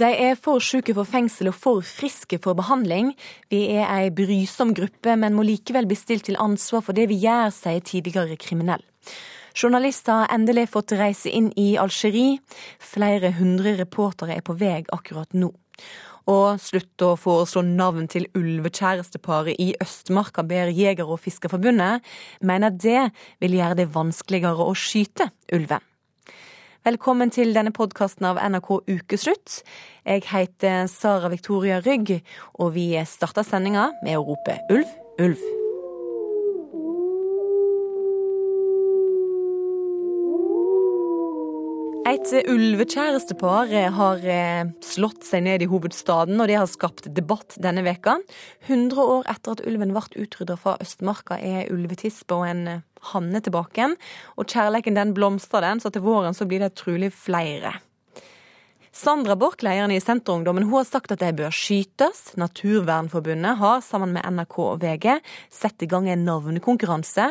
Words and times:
De 0.00 0.08
er 0.08 0.38
for 0.40 0.62
syke 0.64 0.94
for 0.96 1.04
fengsel 1.04 1.50
og 1.50 1.56
for 1.60 1.84
friske 1.84 2.38
for 2.40 2.56
behandling. 2.56 3.10
Vi 3.52 3.66
er 3.74 3.84
ei 3.84 4.06
brysom 4.08 4.70
gruppe, 4.72 5.12
men 5.12 5.34
må 5.36 5.44
likevel 5.44 5.84
bli 5.90 5.98
stilt 5.98 6.24
til 6.30 6.38
ansvar 6.40 6.80
for 6.86 6.96
det 6.96 7.10
vi 7.10 7.18
gjør, 7.20 7.50
sier 7.52 7.82
tidligere 7.84 8.38
kriminell. 8.40 8.80
Journalister 9.52 10.22
har 10.22 10.32
endelig 10.32 10.70
fått 10.72 10.94
reise 10.96 11.28
inn 11.28 11.50
i 11.60 11.74
Algerie. 11.82 12.38
Flere 12.80 13.34
hundre 13.36 13.74
reportere 13.82 14.38
er 14.38 14.46
på 14.46 14.56
vei 14.56 14.78
akkurat 14.88 15.36
nå. 15.36 15.50
Og 16.32 16.62
slutt 16.62 17.04
å 17.04 17.12
foreslå 17.20 17.66
navn 17.66 18.08
til 18.08 18.24
ulvekjæresteparet 18.38 19.60
i 19.60 19.74
Østmarka, 19.84 20.46
ber 20.48 20.72
Jeger- 20.72 21.12
og 21.12 21.20
Fiskerforbundet, 21.26 22.00
mener 22.40 22.72
det 22.72 23.10
vil 23.42 23.60
gjøre 23.60 23.82
det 23.82 23.90
vanskeligere 23.92 24.64
å 24.64 24.72
skyte 24.72 25.28
ulven. 25.52 25.89
Velkommen 26.80 27.28
til 27.28 27.50
denne 27.52 27.74
podkasten 27.76 28.24
av 28.24 28.38
NRK 28.40 28.70
Ukeslutt. 28.88 29.58
Jeg 30.08 30.24
heter 30.30 30.88
Sara 30.88 31.28
Victoria 31.28 31.82
Rygg, 31.84 32.14
og 32.56 32.72
vi 32.78 32.88
starter 33.04 33.44
sendinga 33.44 33.90
med 34.00 34.16
å 34.16 34.24
rope 34.32 34.56
ulv, 34.72 35.00
ulv. 35.20 35.59
Et 42.10 42.30
ulvekjærestepar 42.50 43.68
har 43.94 44.24
eh, 44.26 44.70
slått 44.82 45.22
seg 45.28 45.44
ned 45.46 45.62
i 45.62 45.68
hovedstaden, 45.70 46.40
og 46.42 46.48
det 46.50 46.56
har 46.58 46.66
skapt 46.66 47.06
debatt 47.14 47.54
denne 47.62 47.84
veka. 47.86 48.16
100 48.66 48.98
år 48.98 49.28
etter 49.30 49.54
at 49.54 49.62
ulven 49.62 49.92
ble 49.94 50.24
utrydda 50.24 50.56
fra 50.58 50.74
Østmarka, 50.82 51.38
er 51.38 51.70
ulvetispe 51.70 52.34
og 52.34 52.48
en 52.48 52.64
eh, 52.72 52.82
hanne 53.12 53.42
tilbake. 53.46 53.92
Og 54.34 54.50
kjærleiken 54.50 54.98
den 54.98 55.14
blomstrer 55.14 55.68
den, 55.68 55.84
så 55.84 55.92
til 55.94 56.02
våren 56.08 56.34
så 56.34 56.48
blir 56.50 56.64
det 56.64 56.72
trolig 56.80 57.12
flere. 57.14 57.76
Sandra 58.92 59.36
Borch, 59.36 59.62
lederen 59.62 59.92
i 59.94 60.00
Senterungdommen, 60.02 60.64
hun 60.66 60.80
har 60.80 60.86
sagt 60.88 61.12
at 61.14 61.20
de 61.22 61.28
bør 61.38 61.52
skytes. 61.54 62.32
Naturvernforbundet 62.40 63.60
har 63.60 63.84
sammen 63.86 64.16
med 64.16 64.26
NRK 64.26 64.56
og 64.64 64.80
VG 64.82 65.06
satt 65.54 65.84
i 65.84 65.88
gang 65.90 66.08
en 66.10 66.24
navnekonkurranse. 66.26 67.28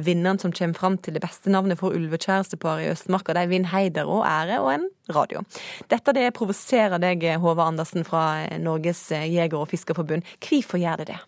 Vinneren 0.00 0.40
som 0.40 0.54
kommer 0.56 0.80
fram 0.80 0.96
til 0.96 1.18
det 1.18 1.22
beste 1.24 1.52
navnet 1.52 1.82
for 1.82 1.92
ulvekjæresteparet 1.92 2.86
i 2.86 2.90
Østmarka, 2.94 3.36
de 3.36 3.44
vinner 3.50 3.74
heider 3.74 4.08
og 4.08 4.24
ære 4.24 4.62
og 4.64 4.72
en 4.72 4.88
radio. 5.12 5.44
Dette 5.92 6.16
det 6.16 6.32
provoserer 6.32 6.96
deg, 7.02 7.28
Håvard 7.44 7.74
Andersen 7.74 8.08
fra 8.08 8.48
Norges 8.56 9.10
jeger- 9.12 9.60
og 9.60 9.68
fiskerforbund. 9.68 10.24
Hvorfor 10.40 10.80
gjør 10.80 11.04
det 11.04 11.10
det? 11.12 11.20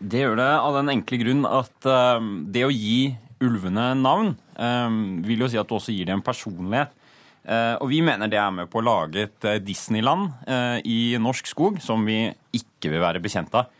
Det 0.00 0.24
gjør 0.24 0.40
det 0.42 0.52
av 0.58 0.80
den 0.80 0.96
enkle 0.96 1.22
grunn 1.22 1.46
at 1.46 1.86
uh, 1.86 2.18
det 2.50 2.66
å 2.66 2.74
gi 2.74 3.12
ulvene 3.40 3.92
navn, 3.94 4.34
uh, 4.58 4.90
vil 5.22 5.46
jo 5.46 5.52
si 5.52 5.60
at 5.60 5.70
du 5.70 5.78
også 5.78 5.94
gir 5.94 6.10
dem 6.10 6.24
personlighet. 6.24 6.96
Eh, 7.40 7.76
og 7.80 7.88
vi 7.88 8.02
mener 8.04 8.28
det 8.28 8.38
er 8.40 8.52
med 8.52 8.68
på 8.70 8.80
å 8.80 8.84
lage 8.84 9.24
et 9.24 9.46
eh, 9.48 9.60
Disneyland 9.64 10.28
eh, 10.44 10.78
i 10.84 11.00
norsk 11.20 11.48
skog 11.48 11.78
som 11.80 12.04
vi 12.04 12.26
ikke 12.56 12.92
vil 12.92 13.00
være 13.02 13.22
bekjent 13.22 13.54
av. 13.56 13.76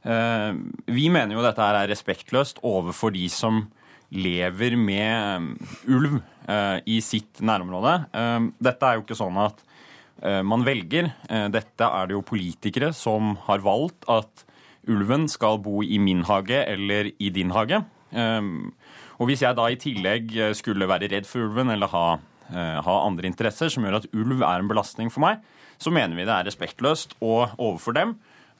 Vi 0.00 1.10
mener 1.12 1.36
jo 1.36 1.42
dette 1.44 1.60
er 1.60 1.90
respektløst 1.90 2.62
overfor 2.64 3.12
de 3.12 3.26
som 3.28 3.58
lever 4.16 4.72
med 4.80 5.50
ulv 5.92 6.14
i 6.88 6.96
sitt 7.04 7.42
nærområde. 7.44 7.92
Dette 8.64 8.88
er 8.88 8.96
jo 8.96 9.02
ikke 9.04 9.18
sånn 9.18 9.36
at 9.44 9.60
man 10.48 10.64
velger. 10.64 11.10
Dette 11.52 11.90
er 12.00 12.08
det 12.08 12.16
jo 12.16 12.24
politikere 12.24 12.94
som 12.96 13.34
har 13.44 13.60
valgt 13.60 14.08
at 14.08 14.46
ulven 14.88 15.28
skal 15.28 15.60
bo 15.60 15.84
i 15.84 16.00
min 16.00 16.24
hage 16.24 16.64
eller 16.64 17.12
i 17.20 17.28
din 17.36 17.52
hage. 17.52 17.82
Og 18.16 19.28
hvis 19.28 19.44
jeg 19.44 19.60
da 19.60 19.68
i 19.68 19.78
tillegg 19.84 20.32
skulle 20.56 20.88
være 20.88 21.12
redd 21.12 21.28
for 21.28 21.44
ulven 21.44 21.76
eller 21.76 21.92
ha 21.92 22.06
ha 22.50 22.96
andre 23.04 23.30
interesser 23.30 23.70
som 23.72 23.86
gjør 23.86 24.00
at 24.00 24.10
ulv 24.12 24.42
er 24.42 24.62
en 24.62 24.70
belastning 24.70 25.12
for 25.12 25.24
meg, 25.24 25.40
så 25.80 25.92
mener 25.94 26.18
vi 26.18 26.26
det 26.28 26.34
er 26.34 26.48
respektløst 26.48 27.14
og 27.20 27.54
overfor 27.56 27.96
dem 27.96 28.16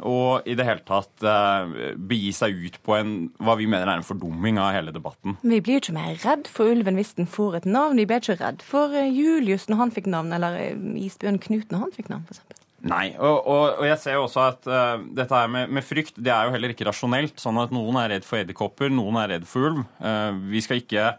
og 0.06 0.48
i 0.48 0.54
det 0.56 0.66
hele 0.66 0.82
tatt 0.86 1.24
eh, 1.26 1.96
begi 1.96 2.30
seg 2.36 2.56
ut 2.56 2.78
på 2.84 2.96
en, 2.96 3.14
hva 3.42 3.56
vi 3.60 3.68
mener 3.70 3.88
er 3.88 4.00
en 4.00 4.06
fordumming 4.06 4.60
av 4.60 4.72
hele 4.76 4.94
debatten. 4.94 5.36
Vi 5.42 5.60
blir 5.60 5.78
jo 5.78 5.82
ikke 5.84 5.96
mer 5.96 6.16
redd 6.22 6.48
for 6.50 6.72
ulven 6.72 6.98
hvis 6.98 7.14
den 7.18 7.28
får 7.30 7.60
et 7.60 7.68
navn. 7.68 8.00
Vi 8.00 8.06
ble 8.08 8.20
ikke 8.22 8.38
redd 8.40 8.64
for 8.64 8.96
eh, 8.96 9.10
Julius 9.12 9.68
når 9.70 9.82
han 9.84 9.94
fikk 9.94 10.08
navn, 10.10 10.32
eller 10.36 10.58
isbjørn 11.00 11.40
Knut 11.44 11.72
når 11.72 11.86
han 11.86 11.94
fikk 11.96 12.10
navn, 12.12 12.24
f.eks. 12.28 12.58
Nei, 12.90 13.10
og, 13.18 13.42
og, 13.44 13.64
og, 13.74 13.82
jeg 13.84 14.00
ser 14.00 14.14
jo 14.16 14.22
også 14.24 14.44
at 14.46 14.68
uh, 14.72 15.02
dette 15.12 15.36
her 15.36 15.50
med, 15.52 15.68
med, 15.68 15.84
frykt 15.84 16.16
det 16.16 16.30
er 16.32 16.46
jo 16.48 16.54
heller 16.54 16.72
ikke 16.72 16.86
rasjonelt. 16.88 17.34
Sånn 17.36 17.60
at 17.60 17.74
noen 17.76 17.98
er 18.00 18.14
redd 18.14 18.24
for 18.24 18.40
edderkopper, 18.40 18.88
noen 18.88 19.18
er 19.20 19.34
redd 19.34 19.44
for 19.48 19.68
ulv. 19.68 19.82
Uh, 20.00 20.32
vi 20.48 20.62
skal 20.64 20.80
ikke 20.80 21.10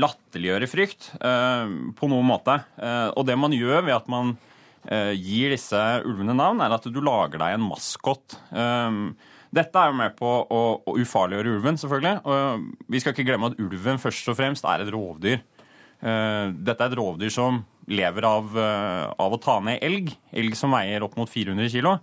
latterliggjøre 0.00 0.68
frykt 0.70 1.08
uh, 1.20 1.68
på 1.96 2.10
noen 2.10 2.26
måte. 2.26 2.58
Uh, 2.78 3.10
og 3.14 3.26
det 3.28 3.36
man 3.38 3.54
gjør 3.54 3.84
ved 3.86 3.96
at 3.96 4.10
man 4.10 4.34
uh, 4.34 5.12
gir 5.14 5.54
disse 5.54 5.80
ulvene 6.04 6.36
navn, 6.36 6.62
er 6.64 6.74
at 6.76 6.88
du 6.90 7.00
lager 7.04 7.40
deg 7.42 7.56
en 7.56 7.68
maskot. 7.68 8.38
dette 9.54 9.78
er 9.80 9.90
jo 9.90 9.98
med 9.98 10.16
på 10.18 10.30
å 10.50 10.62
ufarliggjøre 10.98 11.56
ulven, 11.56 11.78
selvfølgelig. 11.80 12.16
Og 12.26 12.88
vi 12.90 13.02
skal 13.02 13.14
ikke 13.14 13.28
glemme 13.28 13.52
at 13.52 13.60
ulven 13.62 14.02
først 14.02 14.32
og 14.32 14.38
fremst 14.40 14.66
er 14.66 14.82
et 14.82 14.90
rovdyr. 14.94 15.44
dette 16.02 16.82
er 16.82 16.90
et 16.90 16.98
rovdyr 16.98 17.30
som 17.30 17.62
lever 17.86 18.26
av, 18.26 18.50
av 18.58 19.32
å 19.32 19.38
ta 19.40 19.60
ned 19.62 19.78
elg. 19.84 20.10
Elg 20.32 20.58
som 20.58 20.74
veier 20.74 21.06
opp 21.06 21.14
mot 21.16 21.30
400 21.30 21.70
kg. 21.70 21.94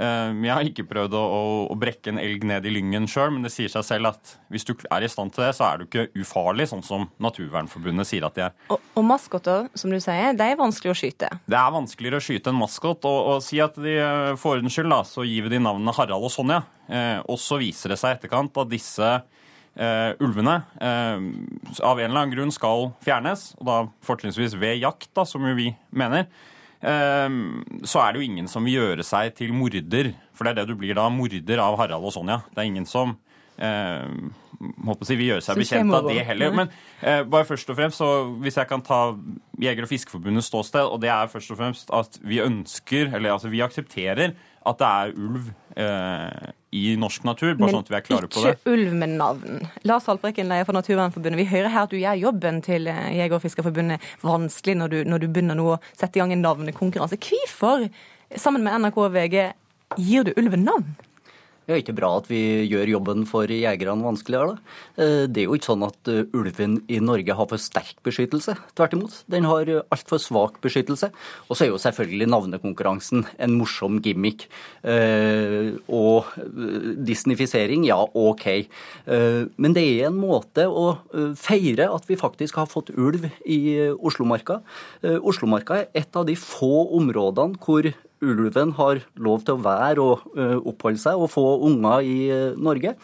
Eh, 0.00 0.30
jeg 0.46 0.54
har 0.54 0.64
ikke 0.64 0.86
prøvd 0.88 1.14
å, 1.18 1.22
å, 1.68 1.76
brekke 1.80 2.12
en 2.12 2.20
elg 2.22 2.44
ned 2.48 2.64
i 2.64 2.72
lyngen 2.72 3.08
sjøl, 3.10 3.34
men 3.34 3.44
det 3.44 3.52
sier 3.52 3.68
seg 3.68 3.84
selv 3.84 4.12
at 4.14 4.34
hvis 4.52 4.64
du 4.64 4.72
er 4.88 5.04
i 5.04 5.10
stand 5.12 5.34
til 5.34 5.44
det, 5.44 5.50
så 5.58 5.66
er 5.66 5.80
du 5.80 5.84
ikke 5.84 6.06
ufarlig, 6.22 6.70
sånn 6.70 6.84
som 6.86 7.04
Naturvernforbundet 7.20 8.08
sier 8.08 8.24
at 8.24 8.38
de 8.38 8.46
er. 8.46 8.54
Og, 8.72 8.80
og 8.96 9.04
maskoter, 9.04 9.68
som 9.76 9.92
du 9.92 9.98
sier, 10.00 10.32
det 10.38 10.46
er 10.46 10.60
vanskelig 10.60 10.94
å 10.94 10.98
skyte? 11.02 11.28
Det 11.44 11.58
er 11.58 11.74
vanskeligere 11.74 12.20
å 12.20 12.24
skyte 12.24 12.54
en 12.54 12.60
maskot. 12.62 13.04
Og, 13.10 13.18
og 13.34 13.44
si 13.44 13.60
at 13.60 13.76
de 13.76 13.98
eh, 13.98 14.30
for 14.40 14.56
ordens 14.56 14.78
skyld 14.78 14.94
da, 14.94 15.02
så 15.08 15.26
gir 15.28 15.44
vi 15.44 15.52
de 15.52 15.60
navnene 15.66 15.94
Harald 15.98 16.30
og 16.30 16.32
Sonja. 16.32 16.62
Eh, 16.88 17.18
og 17.20 17.36
så 17.42 17.60
viser 17.60 17.92
det 17.92 18.00
seg 18.00 18.14
i 18.14 18.20
etterkant 18.20 18.64
at 18.64 18.72
disse 18.72 19.18
Uh, 19.80 20.10
ulvene 20.18 20.56
uh, 20.82 21.22
av 21.86 22.00
en 22.00 22.08
eller 22.08 22.18
annen 22.18 22.32
grunn 22.34 22.50
skal 22.52 22.88
fjernes, 23.06 23.52
og 23.62 23.68
da 23.68 23.76
fortrinnsvis 24.04 24.56
ved 24.58 24.80
jakt, 24.82 25.06
da, 25.14 25.22
som 25.24 25.46
jo 25.46 25.54
vi 25.56 25.68
mener. 25.94 26.26
Ehm, 26.80 27.64
så 27.84 28.00
er 28.02 28.12
det 28.12 28.20
jo 28.20 28.28
ingen 28.30 28.48
som 28.48 28.64
vil 28.64 28.78
gjøre 28.78 29.04
seg 29.06 29.34
til 29.38 29.52
morder. 29.56 30.14
For 30.36 30.46
det 30.46 30.54
er 30.54 30.62
det 30.62 30.70
du 30.72 30.78
blir 30.80 30.96
da, 30.96 31.08
morder 31.12 31.62
av 31.62 31.76
Harald 31.80 32.06
og 32.08 32.14
Sonja. 32.14 32.40
Det 32.52 32.62
er 32.62 32.70
ingen 32.70 32.88
som 32.88 33.16
eh, 33.60 34.06
si, 35.04 35.16
vil 35.16 35.26
gjøre 35.34 35.44
seg 35.44 35.60
bekjent 35.60 35.96
av 35.96 36.08
det 36.08 36.24
heller. 36.28 36.54
Men 36.56 36.72
eh, 37.00 37.22
bare 37.28 37.48
først 37.48 37.72
og 37.72 37.78
fremst, 37.78 38.00
så 38.00 38.10
hvis 38.40 38.56
jeg 38.60 38.70
kan 38.70 38.84
ta 38.86 39.02
Jeger- 39.60 39.84
og 39.84 39.92
Fiskerforbundets 39.92 40.48
ståsted, 40.52 40.86
og 40.86 41.02
det 41.04 41.12
er 41.12 41.32
først 41.32 41.52
og 41.52 41.60
fremst 41.60 41.92
at 41.96 42.20
vi 42.24 42.40
ønsker, 42.44 43.12
eller 43.12 43.36
altså 43.36 43.52
vi 43.52 43.64
aksepterer 43.64 44.34
at 44.66 44.80
det 44.80 44.86
er 44.86 45.12
ulv 45.16 45.46
eh, 45.80 46.50
i 46.76 46.94
norsk 47.00 47.24
natur. 47.24 47.54
bare 47.58 47.72
sånn 47.72 47.84
at 47.86 47.90
vi 47.90 47.96
er 47.96 48.04
klare 48.04 48.28
på 48.28 48.42
det. 48.44 48.52
Men 48.52 48.58
ikke 48.58 48.74
ulv 48.74 48.96
med 49.00 49.14
navn. 49.16 49.68
Lars 49.88 50.08
Haltbrekken, 50.10 50.50
leder 50.50 50.68
for 50.68 50.76
Naturvernforbundet. 50.76 51.40
Vi 51.40 51.48
hører 51.50 51.72
her 51.72 51.88
at 51.88 51.94
du 51.94 51.98
gjør 51.98 52.20
jobben 52.20 52.60
til 52.66 52.90
eh, 52.90 53.06
Jeger- 53.16 53.38
og 53.38 53.44
Fiskerforbundet 53.46 54.10
vanskelig 54.22 54.76
når 54.82 54.92
du, 54.92 54.98
når 55.08 55.24
du 55.24 55.28
begynner 55.28 55.58
nå 55.58 55.68
å 55.74 55.80
sette 55.94 56.20
i 56.20 56.22
gang 56.22 56.34
en 56.36 56.44
navnekonkurranse. 56.44 57.18
Hvorfor, 57.24 57.88
sammen 58.36 58.66
med 58.66 58.84
NRK 58.84 59.00
og 59.06 59.14
VG, 59.16 59.38
gir 59.98 60.28
du 60.28 60.34
ulven 60.36 60.68
navn? 60.68 60.92
Det 61.70 61.76
er 61.76 61.82
ikke 61.84 61.94
bra 62.00 62.08
at 62.18 62.26
vi 62.26 62.66
gjør 62.66 62.90
jobben 62.96 63.20
for 63.30 63.46
jegerne 63.46 64.02
vanskeligere. 64.02 64.56
Da. 64.56 64.78
Eh, 65.04 65.26
det 65.30 65.44
er 65.44 65.46
jo 65.46 65.54
ikke 65.54 65.68
sånn 65.68 65.84
at 65.86 66.10
eh, 66.10 66.24
ulven 66.34 66.80
i 66.90 66.98
Norge 66.98 67.36
har 67.38 67.46
for 67.46 67.62
sterk 67.62 68.00
beskyttelse. 68.02 68.56
Tvert 68.74 68.96
imot. 68.96 69.20
Den 69.30 69.46
har 69.46 69.70
altfor 69.94 70.18
svak 70.18 70.58
beskyttelse. 70.64 71.12
Og 71.46 71.54
så 71.54 71.68
er 71.68 71.70
jo 71.70 71.78
selvfølgelig 71.78 72.26
navnekonkurransen 72.32 73.22
en 73.38 73.54
morsom 73.54 74.00
gimmick. 74.02 74.48
Eh, 74.82 75.78
og 75.86 76.34
disnifisering, 77.06 77.86
ja, 77.86 78.00
OK. 78.02 78.46
Men 79.06 79.76
det 79.76 79.86
er 79.86 80.08
en 80.08 80.18
måte 80.18 80.66
å 80.66 80.98
feire 81.38 81.86
at 81.94 82.10
vi 82.10 82.18
faktisk 82.18 82.58
har 82.58 82.70
fått 82.70 82.90
ulv 82.96 83.28
i 83.46 83.60
Oslomarka. 83.94 84.58
Oslomarka 85.20 85.84
er 85.84 86.02
et 86.02 86.18
av 86.18 86.26
de 86.26 86.34
få 86.38 86.88
områdene 86.98 87.60
hvor 87.62 87.86
ulven 88.20 88.74
har 88.76 89.00
lov 89.20 89.44
til 89.46 89.56
å 89.56 89.62
være 89.64 90.04
og 90.04 90.24
uh, 90.36 90.58
oppholde 90.68 91.00
seg 91.00 91.20
og 91.20 91.30
få 91.32 91.44
unger 91.66 92.04
i 92.06 92.16
uh, 92.28 92.58
Norge. 92.60 92.94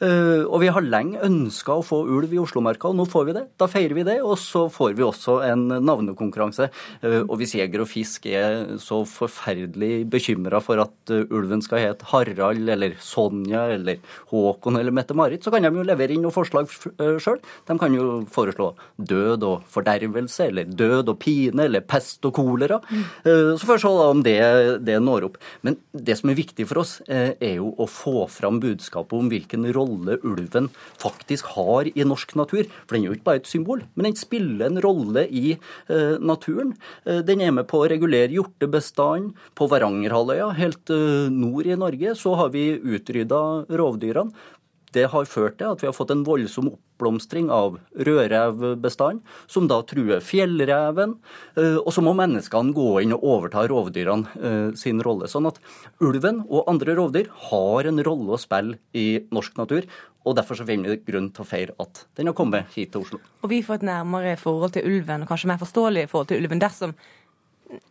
Uh, 0.00 0.46
og 0.46 0.60
vi 0.62 0.70
har 0.72 0.86
lenge 0.86 1.20
ønska 1.26 1.76
å 1.76 1.84
få 1.84 2.00
ulv 2.08 2.32
i 2.34 2.40
Oslomarka, 2.40 2.90
og 2.90 2.98
nå 2.98 3.06
får 3.10 3.26
vi 3.28 3.36
det. 3.36 3.44
Da 3.60 3.68
feirer 3.70 3.96
vi 3.98 4.06
det, 4.06 4.18
og 4.22 4.38
så 4.40 4.66
får 4.72 4.94
vi 4.98 5.06
også 5.06 5.40
en 5.46 5.66
navnekonkurranse. 5.80 6.70
og 7.02 7.34
hvis 7.40 7.54
Jeger 7.58 7.82
og 7.82 7.88
Fisk 7.90 8.26
er 8.30 8.76
så 8.80 9.00
forferdelig 9.08 10.06
bekymra 10.10 10.60
for 10.62 10.80
at 10.82 11.12
ulven 11.30 11.62
skal 11.64 11.82
hete 11.82 12.06
Harald 12.10 12.68
eller 12.70 12.96
Sonja 13.02 13.66
eller 13.74 14.00
Håkon 14.30 14.78
eller 14.80 14.94
Mette-Marit, 14.94 15.44
så 15.44 15.52
kan 15.52 15.64
de 15.64 15.72
jo 15.74 15.86
levere 15.86 16.14
inn 16.14 16.24
noen 16.24 16.34
forslag 16.34 16.70
sjøl. 16.70 17.40
De 17.68 17.76
kan 17.80 17.94
jo 17.94 18.22
foreslå 18.32 18.70
død 18.96 19.46
og 19.48 19.66
fordervelse, 19.70 20.48
eller 20.48 20.70
død 20.70 21.12
og 21.12 21.20
pine, 21.22 21.66
eller 21.66 21.84
pest 21.84 22.24
og 22.28 22.34
kolera. 22.38 22.80
Så 23.24 23.66
får 23.66 23.76
vi 23.76 23.84
se 23.84 23.94
om 24.10 24.24
det 24.24 24.38
det 24.84 24.98
når 25.02 25.28
opp. 25.30 25.38
Men 25.66 25.78
det 25.92 26.16
som 26.20 26.30
er 26.30 26.38
viktig 26.38 26.66
for 26.70 26.82
oss, 26.82 26.98
eh, 27.08 27.34
er 27.40 27.56
jo 27.58 27.72
å 27.78 27.86
få 27.90 28.26
fram 28.30 28.60
budskapet 28.62 29.16
om 29.16 29.30
hvilken 29.32 29.66
rolle 29.74 30.18
ulven 30.26 30.70
faktisk 31.00 31.52
har 31.56 31.90
i 31.90 32.06
norsk 32.06 32.36
natur. 32.40 32.68
For 32.86 32.96
den 32.96 33.04
er 33.04 33.10
jo 33.10 33.18
ikke 33.18 33.28
bare 33.30 33.42
et 33.42 33.50
symbol, 33.50 33.84
men 33.94 34.10
den 34.10 34.18
spiller 34.20 34.68
en 34.68 34.80
rolle 34.84 35.26
i 35.26 35.56
eh, 35.56 36.16
naturen. 36.20 36.74
Den 37.04 37.40
er 37.40 37.52
med 37.54 37.68
på 37.70 37.82
å 37.82 37.90
regulere 37.90 38.32
hjortebestanden. 38.34 39.34
På 39.56 39.68
Varangerhalvøya, 39.70 40.50
helt 40.58 40.90
nord 41.32 41.66
i 41.66 41.76
Norge, 41.78 42.14
så 42.18 42.34
har 42.38 42.52
vi 42.54 42.72
utrydda 42.78 43.66
rovdyrene. 43.80 44.32
Det 44.94 45.06
har 45.12 45.28
ført 45.30 45.58
til 45.60 45.70
at 45.70 45.82
vi 45.82 45.88
har 45.88 45.94
fått 45.94 46.10
en 46.14 46.24
voldsom 46.26 46.72
oppblomstring 46.72 47.50
av 47.54 47.78
rødrevbestanden, 47.94 49.22
som 49.46 49.68
da 49.70 49.80
truer 49.86 50.22
fjellreven. 50.24 51.16
Eh, 51.56 51.78
og 51.78 51.92
så 51.94 52.04
må 52.04 52.14
menneskene 52.18 52.74
gå 52.76 52.88
inn 53.04 53.14
og 53.16 53.24
overta 53.36 53.64
rovdyrene 53.70 54.34
eh, 54.40 54.68
sin 54.78 55.02
rolle. 55.06 55.30
Sånn 55.30 55.48
at 55.50 55.60
ulven 56.02 56.42
og 56.48 56.68
andre 56.70 56.98
rovdyr 56.98 57.30
har 57.50 57.90
en 57.90 58.02
rolle 58.06 58.34
å 58.34 58.40
spille 58.40 58.80
i 58.92 59.22
norsk 59.30 59.60
natur. 59.60 59.86
Og 60.28 60.36
Derfor 60.36 60.58
så 60.58 60.66
finner 60.68 60.92
vi 60.92 61.00
grunn 61.06 61.30
til 61.32 61.46
å 61.46 61.48
feire 61.48 61.72
at 61.80 62.02
den 62.18 62.28
har 62.28 62.36
kommet 62.36 62.68
hit 62.74 62.90
til 62.92 63.06
Oslo. 63.06 63.22
Og 63.40 63.48
vi 63.52 63.62
får 63.64 63.80
et 63.80 63.86
nærmere 63.88 64.34
forhold 64.36 64.74
til 64.74 64.84
ulven, 64.90 65.24
og 65.24 65.30
kanskje 65.30 65.48
mer 65.48 65.62
forståelig 65.62 66.10
forhold 66.10 66.28
til 66.28 66.42
ulven 66.42 66.60
dersom 66.60 66.92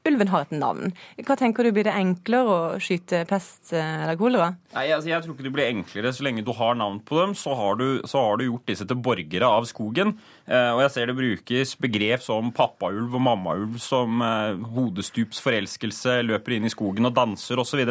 ulven 0.08 0.32
har 0.32 0.46
et 0.46 0.54
navn. 0.56 0.94
Hva 1.26 1.38
tenker 1.40 1.66
du, 1.66 1.72
Blir 1.76 1.88
det 1.88 1.96
enklere 1.96 2.54
å 2.54 2.60
skyte 2.82 3.24
pest 3.30 3.74
eh, 3.78 4.04
eller 4.04 4.18
kolera? 4.20 4.52
Nei, 4.76 4.88
altså, 4.96 5.12
Jeg 5.12 5.26
tror 5.26 5.36
ikke 5.36 5.48
det 5.48 5.54
blir 5.56 5.70
enklere 5.70 6.14
så 6.16 6.26
lenge 6.26 6.46
du 6.46 6.54
har 6.58 6.78
navn 6.80 7.02
på 7.06 7.20
dem. 7.22 7.36
Så 7.38 7.56
har 7.58 7.80
du, 7.80 7.88
så 8.10 8.24
har 8.26 8.40
du 8.40 8.48
gjort 8.48 8.70
disse 8.70 8.88
til 8.90 9.02
borgere 9.04 9.50
av 9.60 9.68
skogen. 9.70 10.16
Eh, 10.48 10.72
og 10.74 10.84
jeg 10.86 10.96
ser 10.96 11.12
det 11.12 11.20
brukes 11.20 11.76
begrep 11.82 12.26
som 12.26 12.54
pappaulv 12.56 13.20
og 13.20 13.26
mammaulv 13.30 13.78
som 13.84 14.24
eh, 14.26 14.66
hodestups 14.76 15.44
forelskelse, 15.46 16.22
løper 16.28 16.58
inn 16.58 16.68
i 16.68 16.74
skogen 16.74 17.10
og 17.10 17.16
danser 17.18 17.62
osv. 17.62 17.86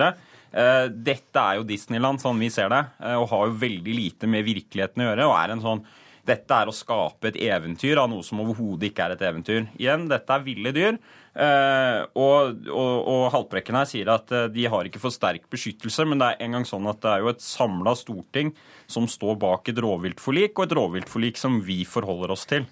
Eh, 0.48 0.84
dette 0.88 1.44
er 1.44 1.58
jo 1.58 1.68
Disneyland, 1.68 2.22
sånn 2.22 2.40
vi 2.40 2.50
ser 2.52 2.70
det, 2.72 2.84
eh, 3.04 3.16
og 3.20 3.28
har 3.32 3.48
jo 3.48 3.62
veldig 3.62 3.94
lite 3.94 4.30
med 4.30 4.46
virkeligheten 4.46 5.04
å 5.04 5.10
gjøre. 5.10 5.26
og 5.28 5.38
er 5.38 5.56
en 5.56 5.64
sånn 5.64 5.86
dette 6.28 6.52
er 6.52 6.68
å 6.68 6.76
skape 6.76 7.30
et 7.30 7.38
eventyr 7.40 7.96
av 7.96 8.10
noe 8.10 8.22
som 8.22 8.40
overhodet 8.42 8.90
ikke 8.90 9.06
er 9.06 9.14
et 9.14 9.24
eventyr. 9.24 9.68
Igjen, 9.78 10.08
dette 10.10 10.34
er 10.34 10.44
ville 10.44 10.72
dyr. 10.76 10.98
Uh, 11.36 12.06
og, 12.18 12.64
og, 12.66 12.94
og, 13.02 13.24
Haltbrekken 13.34 13.76
her 13.78 13.86
sier 13.88 14.10
at 14.10 14.32
uh, 14.34 14.46
de 14.50 14.64
har 14.70 14.88
ikke 14.88 15.02
for 15.02 15.14
sterk 15.14 15.44
beskyttelse, 15.52 16.06
men 16.08 16.22
det 16.22 16.32
er 16.32 16.46
en 16.46 16.58
gang 16.58 16.66
sånn 16.68 16.88
at 16.90 17.02
det 17.04 17.12
er 17.12 17.24
jo 17.24 17.32
et 17.32 17.44
samla 17.44 17.94
storting 17.98 18.54
som 18.90 19.06
står 19.10 19.36
bak 19.42 19.68
et 19.70 19.82
rovviltforlik, 19.84 20.56
og 20.56 20.66
et 20.66 20.76
rovviltforlik 20.78 21.38
som 21.40 21.60
vi 21.64 21.82
forholder 21.88 22.34
oss 22.34 22.48
til. 22.48 22.66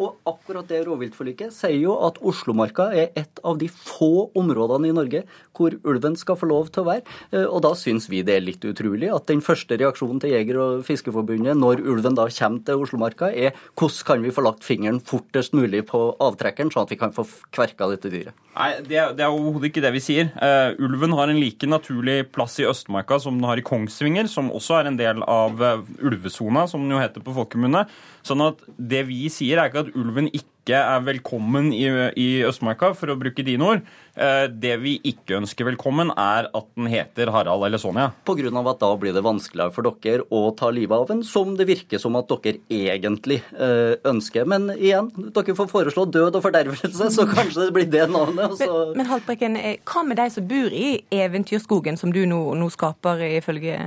Og 0.00 0.16
akkurat 0.28 0.64
det 0.68 0.80
rovviltforliket 0.86 1.52
sier 1.52 1.76
jo 1.82 1.94
at 2.06 2.18
Oslomarka 2.24 2.88
er 2.96 3.10
et 3.18 3.40
av 3.44 3.58
de 3.60 3.68
få 3.68 4.30
områdene 4.38 4.88
i 4.88 4.94
Norge 4.96 5.22
hvor 5.56 5.74
ulven 5.84 6.16
skal 6.16 6.38
få 6.40 6.48
lov 6.48 6.70
til 6.72 6.82
å 6.82 6.88
være. 6.88 7.04
Eh, 7.34 7.44
og 7.44 7.60
da 7.66 7.74
syns 7.76 8.08
vi 8.08 8.22
det 8.24 8.38
er 8.38 8.46
litt 8.46 8.64
utrolig 8.64 9.10
at 9.12 9.28
den 9.28 9.44
første 9.44 9.76
reaksjonen 9.76 10.22
til 10.22 10.32
Jeger- 10.32 10.60
og 10.62 10.86
Fiskerforbundet 10.88 11.58
når 11.60 11.84
ulven 11.84 12.16
da 12.16 12.30
kommer 12.32 12.64
til 12.64 12.86
Oslomarka, 12.86 13.28
er 13.28 13.52
hvordan 13.76 14.06
kan 14.08 14.24
vi 14.24 14.32
få 14.32 14.46
lagt 14.46 14.64
fingeren 14.64 15.02
fortest 15.04 15.52
mulig 15.56 15.84
på 15.90 16.00
avtrekkeren, 16.16 16.72
sånn 16.72 16.88
at 16.88 16.94
vi 16.94 17.00
kan 17.00 17.12
få 17.14 17.26
kverka 17.52 17.90
dette 18.00 18.12
dyret. 18.12 18.36
Nei, 18.56 18.70
det 18.82 18.96
er, 18.98 19.12
det 19.14 19.24
er 19.24 19.34
overhodet 19.34 19.70
ikke 19.70 19.84
det 19.84 19.92
vi 19.94 20.02
sier. 20.02 20.30
Uh, 20.40 20.74
ulven 20.82 21.14
har 21.16 21.30
en 21.30 21.38
like 21.38 21.68
naturlig 21.68 22.24
plass 22.34 22.58
i 22.60 22.66
Østmarka 22.68 23.20
som 23.22 23.38
den 23.38 23.46
har 23.46 23.60
i 23.60 23.64
Kongsvinger, 23.66 24.26
som 24.32 24.50
også 24.52 24.80
er 24.80 24.90
en 24.90 24.98
del 24.98 25.22
av 25.28 25.60
uh, 25.60 25.84
ulvesona, 26.02 26.66
som 26.70 26.82
den 26.82 26.96
jo 26.96 27.02
heter 27.02 27.24
på 27.24 27.36
folkemunne. 27.36 27.84
Sånn 28.26 28.42
at 28.44 28.64
det 28.76 29.04
vi 29.08 29.28
sier, 29.32 29.60
er 29.60 29.70
ikke 29.70 29.86
at 29.86 29.94
ulven 29.94 30.32
ikke 30.32 30.48
er 30.68 31.00
velkommen 31.06 31.72
i, 31.72 31.86
i 32.20 32.28
Østmarka, 32.44 32.92
for 32.94 33.10
å 33.12 33.18
bruke 33.18 33.44
dine 33.46 33.64
ord. 33.64 33.80
Eh, 34.20 34.46
det 34.50 34.74
vi 34.82 34.96
ikke 35.06 35.38
ønsker 35.38 35.68
velkommen, 35.70 36.10
er 36.12 36.48
at 36.52 36.68
den 36.76 36.90
heter 36.90 37.30
Harald 37.32 37.64
eller 37.66 37.80
Sonja. 37.80 38.10
Pga. 38.26 38.50
at 38.60 38.80
da 38.82 38.90
blir 39.00 39.14
det 39.16 39.22
vanskeligere 39.24 39.72
for 39.72 39.88
dere 40.02 40.26
å 40.30 40.50
ta 40.56 40.70
livet 40.70 40.92
av 40.96 41.10
en, 41.10 41.22
som 41.24 41.56
det 41.56 41.66
virker 41.68 41.98
som 41.98 42.16
at 42.20 42.28
dere 42.28 42.60
egentlig 42.68 43.40
eh, 43.56 43.96
ønsker. 44.04 44.44
Men 44.44 44.70
igjen, 44.76 45.10
dere 45.32 45.56
får 45.56 45.70
foreslå 45.72 46.06
død 46.12 46.36
og 46.36 46.44
fordervelse, 46.44 47.10
så 47.16 47.26
kanskje 47.30 47.68
det 47.68 47.74
blir 47.76 47.90
det 47.90 48.06
navnet. 48.12 48.58
Men, 48.60 48.96
men 49.00 49.10
Haltbrekken, 49.10 49.56
eh, 49.56 49.78
hva 49.88 50.04
med 50.06 50.20
de 50.20 50.28
som 50.34 50.48
bor 50.50 50.74
i 50.76 51.00
eventyrskogen, 51.10 51.96
som 52.00 52.12
du 52.12 52.24
nå, 52.28 52.42
nå 52.58 52.70
skaper 52.72 53.24
ifølge 53.40 53.78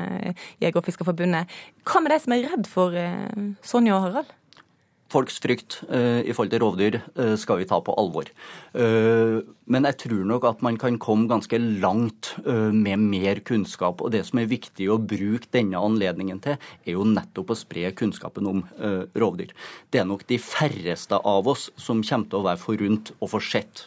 Jeger- 0.61 0.81
og 0.81 0.87
Fiskerforbundet? 0.87 1.51
Hva 1.85 2.01
med 2.01 2.15
de 2.15 2.23
som 2.23 2.35
er 2.35 2.47
redd 2.49 2.69
for 2.69 2.97
Sonja 3.61 3.99
og 3.99 4.07
Harald? 4.07 4.39
Folks 5.13 5.37
frykt 5.43 5.81
uh, 5.89 6.21
i 6.25 6.33
forhold 6.33 6.53
til 6.53 6.63
rovdyr 6.63 6.99
uh, 7.19 7.35
skal 7.39 7.61
vi 7.61 7.69
ta 7.69 7.77
på 7.83 7.93
alvor. 8.01 8.31
Men 9.67 9.87
jeg 9.89 9.97
tror 10.05 10.23
nok 10.29 10.47
at 10.47 10.63
man 10.65 10.77
kan 10.79 10.97
komme 11.01 11.27
ganske 11.27 11.57
langt 11.59 12.33
med 12.45 13.01
mer 13.03 13.41
kunnskap. 13.45 14.01
Og 14.01 14.13
det 14.15 14.23
som 14.27 14.39
er 14.41 14.49
viktig 14.51 14.87
å 14.91 14.97
bruke 14.97 15.49
denne 15.53 15.79
anledningen 15.79 16.39
til, 16.43 16.55
er 16.85 16.95
jo 16.95 17.05
nettopp 17.07 17.51
å 17.53 17.57
spre 17.57 17.91
kunnskapen 17.97 18.47
om 18.47 18.63
rovdyr. 19.19 19.51
Det 19.91 20.01
er 20.01 20.07
nok 20.09 20.25
de 20.29 20.39
færreste 20.41 21.19
av 21.19 21.49
oss 21.51 21.67
som 21.75 22.01
kommer 22.03 22.31
til 22.31 22.39
å 22.39 22.47
være 22.47 22.61
forunt 22.63 23.13
og 23.19 23.33
få 23.35 23.43
sett 23.43 23.85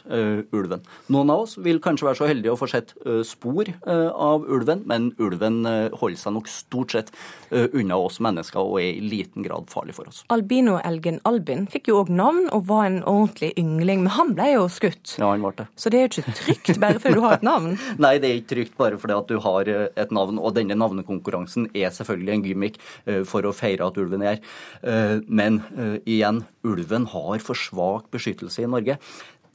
ulven. 0.52 0.84
Noen 1.12 1.32
av 1.32 1.46
oss 1.46 1.56
vil 1.58 1.80
kanskje 1.80 2.10
være 2.10 2.20
så 2.20 2.30
heldige 2.30 2.54
å 2.54 2.60
få 2.60 2.68
sett 2.70 2.92
spor 3.26 3.72
av 3.88 4.46
ulven, 4.46 4.84
men 4.86 5.10
ulven 5.18 5.62
holder 5.96 6.20
seg 6.20 6.36
nok 6.36 6.52
stort 6.52 6.92
sett 6.92 7.14
unna 7.50 7.96
oss 7.98 8.20
mennesker 8.20 8.60
og 8.60 8.80
er 8.82 8.92
i 8.98 9.04
liten 9.16 9.46
grad 9.46 9.70
farlig 9.72 9.96
for 9.96 10.12
oss. 10.12 10.22
Albinoelgen 10.34 11.06
Jørgen 11.06 11.20
Albin 11.28 11.66
fikk 11.70 11.86
jo 11.86 12.00
òg 12.02 12.08
navn 12.10 12.48
og 12.50 12.66
var 12.66 12.88
en 12.88 12.98
ordentlig 13.06 13.52
yngling, 13.60 14.02
men 14.02 14.12
han 14.16 14.34
ble 14.34 14.48
jo 14.56 14.64
skutt. 14.66 15.14
Ja, 15.20 15.30
han 15.30 15.44
ble 15.44 15.52
det. 15.54 15.65
Så 15.76 15.90
det 15.92 15.98
er 15.98 16.06
jo 16.06 16.22
ikke 16.22 16.34
trygt 16.36 16.80
bare 16.82 17.00
fordi 17.02 17.18
du 17.18 17.24
har 17.24 17.36
et 17.38 17.46
navn? 17.46 17.74
Nei, 18.04 18.16
det 18.22 18.28
er 18.28 18.38
ikke 18.40 18.52
trygt 18.54 18.76
bare 18.78 19.00
fordi 19.00 19.16
at 19.16 19.32
du 19.32 19.40
har 19.44 19.70
eh, 19.72 19.88
et 19.98 20.14
navn. 20.14 20.40
Og 20.40 20.54
denne 20.56 20.76
navnekonkurransen 20.78 21.70
er 21.72 21.92
selvfølgelig 21.94 22.34
en 22.34 22.44
gimmick 22.46 22.78
eh, 23.06 23.22
for 23.28 23.46
å 23.46 23.54
feire 23.56 23.88
at 23.88 23.98
ulven 24.00 24.24
er 24.24 24.36
her. 24.36 24.54
Eh, 24.86 25.18
men 25.26 25.60
igjen, 26.08 26.42
ulven 26.66 27.08
har 27.12 27.42
for 27.44 27.58
svak 27.58 28.08
beskyttelse 28.14 28.64
i 28.64 28.70
Norge. 28.70 28.98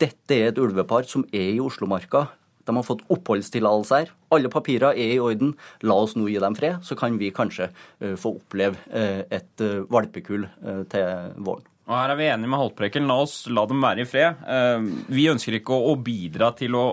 Dette 0.02 0.38
er 0.38 0.52
et 0.52 0.62
ulvepar 0.62 1.08
som 1.10 1.26
er 1.32 1.56
i 1.56 1.64
Oslomarka. 1.64 2.28
De 2.68 2.76
har 2.78 2.86
fått 2.86 3.04
oppholdstillatelse 3.12 4.02
her. 4.04 4.14
Alle 4.34 4.52
papirer 4.54 4.94
er 4.94 5.16
i 5.16 5.22
orden. 5.22 5.56
La 5.86 5.98
oss 6.04 6.16
nå 6.18 6.28
gi 6.30 6.40
dem 6.42 6.58
fred, 6.58 6.82
så 6.86 6.98
kan 6.98 7.18
vi 7.22 7.34
kanskje 7.36 7.72
få 8.22 8.36
oppleve 8.38 8.78
et 9.34 9.66
valpekull 9.92 10.48
til 10.94 11.36
våren. 11.42 11.71
Og 11.92 11.98
Her 11.98 12.14
er 12.14 12.16
vi 12.16 12.30
enige 12.32 12.48
med 12.48 12.62
Haltbrekken. 12.62 13.10
La 13.10 13.18
oss 13.20 13.34
la 13.52 13.66
dem 13.68 13.82
være 13.84 14.06
i 14.06 14.08
fred. 14.08 14.46
Vi 15.12 15.28
ønsker 15.28 15.58
ikke 15.58 15.76
å, 15.76 15.98
bidra 16.00 16.54
til 16.56 16.78
å, 16.80 16.86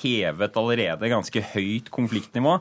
heve 0.00 0.48
et 0.48 0.58
allerede 0.58 1.12
ganske 1.12 1.42
høyt 1.52 1.92
konfliktnivå. 1.94 2.56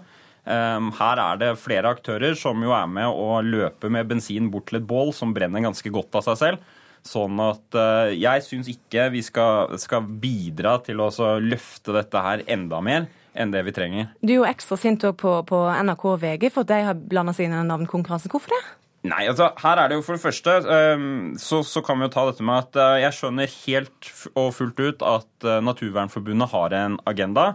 Her 0.46 1.22
er 1.24 1.40
det 1.42 1.50
flere 1.58 1.90
aktører 1.96 2.38
som 2.38 2.62
jo 2.62 2.70
er 2.78 2.86
med 2.86 3.10
å 3.10 3.42
løpe 3.42 3.90
med 3.90 4.06
bensin 4.12 4.52
bort 4.54 4.70
til 4.70 4.78
et 4.78 4.86
bål 4.86 5.10
som 5.18 5.34
brenner 5.34 5.66
ganske 5.66 5.90
godt 5.90 6.22
av 6.22 6.28
seg 6.28 6.38
selv. 6.44 6.70
Sånn 7.06 7.38
at 7.42 7.78
uh, 7.78 8.10
jeg 8.14 8.42
syns 8.42 8.70
ikke 8.72 9.10
vi 9.14 9.22
skal, 9.26 9.76
skal 9.82 10.06
bidra 10.06 10.80
til 10.86 11.04
å 11.04 11.12
løfte 11.42 11.94
dette 11.94 12.24
her 12.26 12.42
enda 12.50 12.80
mer 12.82 13.06
enn 13.38 13.52
det 13.54 13.62
vi 13.68 13.74
trenger. 13.76 14.08
Du 14.24 14.32
er 14.32 14.40
jo 14.40 14.48
ekstra 14.48 14.78
sint 14.80 15.06
på, 15.20 15.36
på 15.46 15.60
NRK 15.86 16.08
og 16.14 16.18
VG 16.24 16.50
for 16.50 16.66
at 16.66 16.72
de 16.72 16.82
har 16.88 16.98
blanda 16.98 17.36
seg 17.36 17.50
inn 17.50 17.58
i 17.60 17.62
navnkonkurransen. 17.68 18.32
Hvorfor 18.34 18.56
det? 18.56 18.64
Nei, 19.06 19.26
altså 19.30 19.52
her 19.62 19.82
er 19.82 19.92
det 19.92 20.00
jo 20.00 20.04
for 20.06 20.18
det 20.18 20.24
første 20.24 20.56
um, 20.66 21.36
så, 21.42 21.62
så, 21.68 21.84
kan 21.86 22.00
vi 22.00 22.08
jo 22.08 22.14
ta 22.16 22.26
dette 22.30 22.46
med 22.46 22.64
at 22.64 22.80
uh, 22.80 22.98
jeg 23.04 23.18
skjønner 23.18 23.56
helt 23.66 24.12
og 24.34 24.52
fullt 24.58 24.82
ut 24.82 25.06
at 25.06 25.48
uh, 25.48 25.62
Naturvernforbundet 25.66 26.52
har 26.54 26.78
en 26.80 27.00
agenda. 27.06 27.52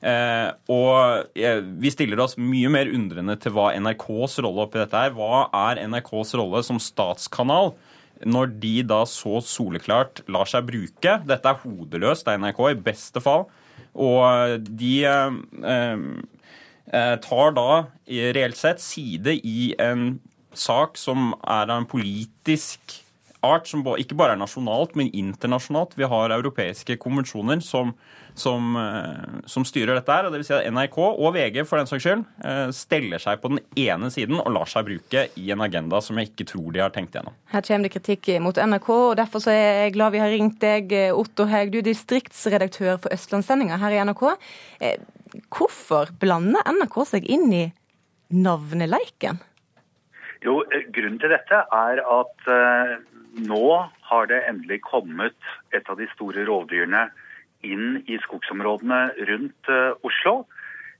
Uh, 0.00 0.48
og 0.72 1.38
vi 1.82 1.92
stiller 1.92 2.20
oss 2.24 2.38
mye 2.40 2.70
mer 2.72 2.88
undrende 2.92 3.36
til 3.40 3.52
hva 3.52 3.70
NRKs 3.76 4.38
rolle 4.44 4.66
oppi 4.66 4.80
dette 4.80 5.06
er. 5.08 5.16
Hva 5.16 5.46
er 5.68 5.82
NRKs 5.88 6.36
rolle 6.40 6.64
som 6.66 6.80
statskanal? 6.82 7.74
når 8.28 8.52
de 8.60 8.74
da 8.84 9.00
så 9.08 9.40
soleklart 9.44 10.22
lar 10.28 10.48
seg 10.48 10.66
bruke 10.68 11.16
Dette 11.28 11.52
er 11.52 11.60
hodeløst 11.62 12.28
av 12.28 12.40
NRK, 12.40 12.60
i 12.72 12.82
beste 12.90 13.22
fall. 13.24 13.46
Og 13.96 14.66
de 14.66 14.94
eh, 15.08 15.38
eh, 16.92 17.14
tar 17.24 17.54
da 17.56 17.68
reelt 18.36 18.60
sett 18.60 18.82
side 18.84 19.38
i 19.40 19.72
en 19.80 20.12
sak 20.56 20.98
som 21.00 21.34
er 21.40 21.68
av 21.68 21.76
en 21.78 21.88
politisk 21.88 22.96
art, 23.46 23.68
som 23.70 23.84
ikke 23.96 24.16
bare 24.18 24.36
er 24.36 24.40
nasjonalt, 24.40 24.96
men 24.98 25.12
internasjonalt. 25.16 25.96
Vi 25.96 26.08
har 26.08 26.34
europeiske 26.36 26.98
konvensjoner 27.00 27.62
som 27.64 27.94
som, 28.34 28.76
eh, 28.76 29.40
som, 29.46 29.64
styrer 29.64 29.94
dette 29.98 30.12
her. 30.12 30.28
Dvs. 30.30 30.48
si 30.48 30.54
at 30.56 30.68
NRK 30.72 30.98
og 30.98 31.34
VG 31.34 31.62
for 31.68 31.80
den 31.80 31.88
saks 31.90 32.04
skyld 32.04 32.24
eh, 32.46 32.72
steller 32.76 33.22
seg 33.22 33.40
på 33.42 33.52
den 33.52 33.60
ene 33.78 34.10
siden 34.12 34.40
og 34.40 34.52
lar 34.54 34.70
seg 34.70 34.86
bruke 34.88 35.26
i 35.40 35.50
en 35.54 35.64
agenda 35.64 36.00
som 36.04 36.18
jeg 36.20 36.32
ikke 36.32 36.48
tror 36.52 36.70
de 36.74 36.84
har 36.84 36.94
tenkt 36.94 37.16
gjennom. 37.16 37.36
Her 37.52 37.64
kommer 37.66 37.88
det 37.88 37.94
kritikk 37.96 38.30
mot 38.44 38.56
NRK, 38.56 38.90
og 38.94 39.18
derfor 39.20 39.50
er 39.52 39.84
jeg 39.84 39.96
glad 39.98 40.14
vi 40.14 40.22
har 40.22 40.32
ringt 40.32 40.60
deg, 40.62 40.94
Otto 41.16 41.48
Haug. 41.50 41.74
Du 41.74 41.80
er 41.82 41.88
distriktsredaktør 41.90 43.00
for 43.02 43.14
Østlandssendinga 43.14 43.80
her 43.82 43.96
i 43.96 44.02
NRK. 44.06 44.24
Eh, 44.80 44.96
hvorfor 45.52 46.14
blander 46.22 46.64
NRK 46.78 47.00
seg 47.14 47.28
inn 47.30 47.48
i 47.54 47.66
navneleiken? 48.30 49.40
Jo, 50.40 50.62
Grunnen 50.94 51.18
til 51.20 51.32
dette 51.34 51.58
er 51.76 52.00
at 52.00 52.46
nå 53.36 53.64
har 54.08 54.30
det 54.30 54.40
endelig 54.48 54.80
kommet 54.86 55.36
et 55.76 55.88
av 55.92 55.98
de 56.00 56.08
store 56.14 56.46
rovdyrene 56.48 57.10
inn 57.66 58.00
i 58.08 58.16
skogsområdene 58.24 59.00
rundt 59.28 59.70
Oslo. 60.06 60.46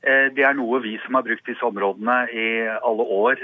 Det 0.05 0.45
er 0.45 0.57
noe 0.57 0.83
vi 0.85 0.93
som 1.05 1.17
har 1.17 1.25
brukt 1.25 1.49
disse 1.49 1.65
områdene 1.65 2.19
i 2.37 2.47
alle 2.69 3.09
år, 3.17 3.41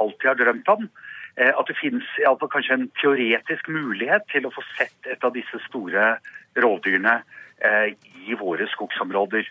alltid 0.00 0.30
har 0.30 0.40
drømt 0.40 0.72
om. 0.72 0.88
At 1.36 1.68
det 1.68 1.76
finnes 1.76 2.08
kanskje 2.24 2.78
en 2.78 2.88
teoretisk 2.96 3.68
mulighet 3.68 4.24
til 4.32 4.48
å 4.48 4.54
få 4.56 4.64
sett 4.72 5.12
et 5.12 5.24
av 5.24 5.36
disse 5.36 5.60
store 5.68 6.14
rovdyrene 6.56 7.18
i 8.24 8.40
våre 8.40 8.68
skogsområder. 8.72 9.44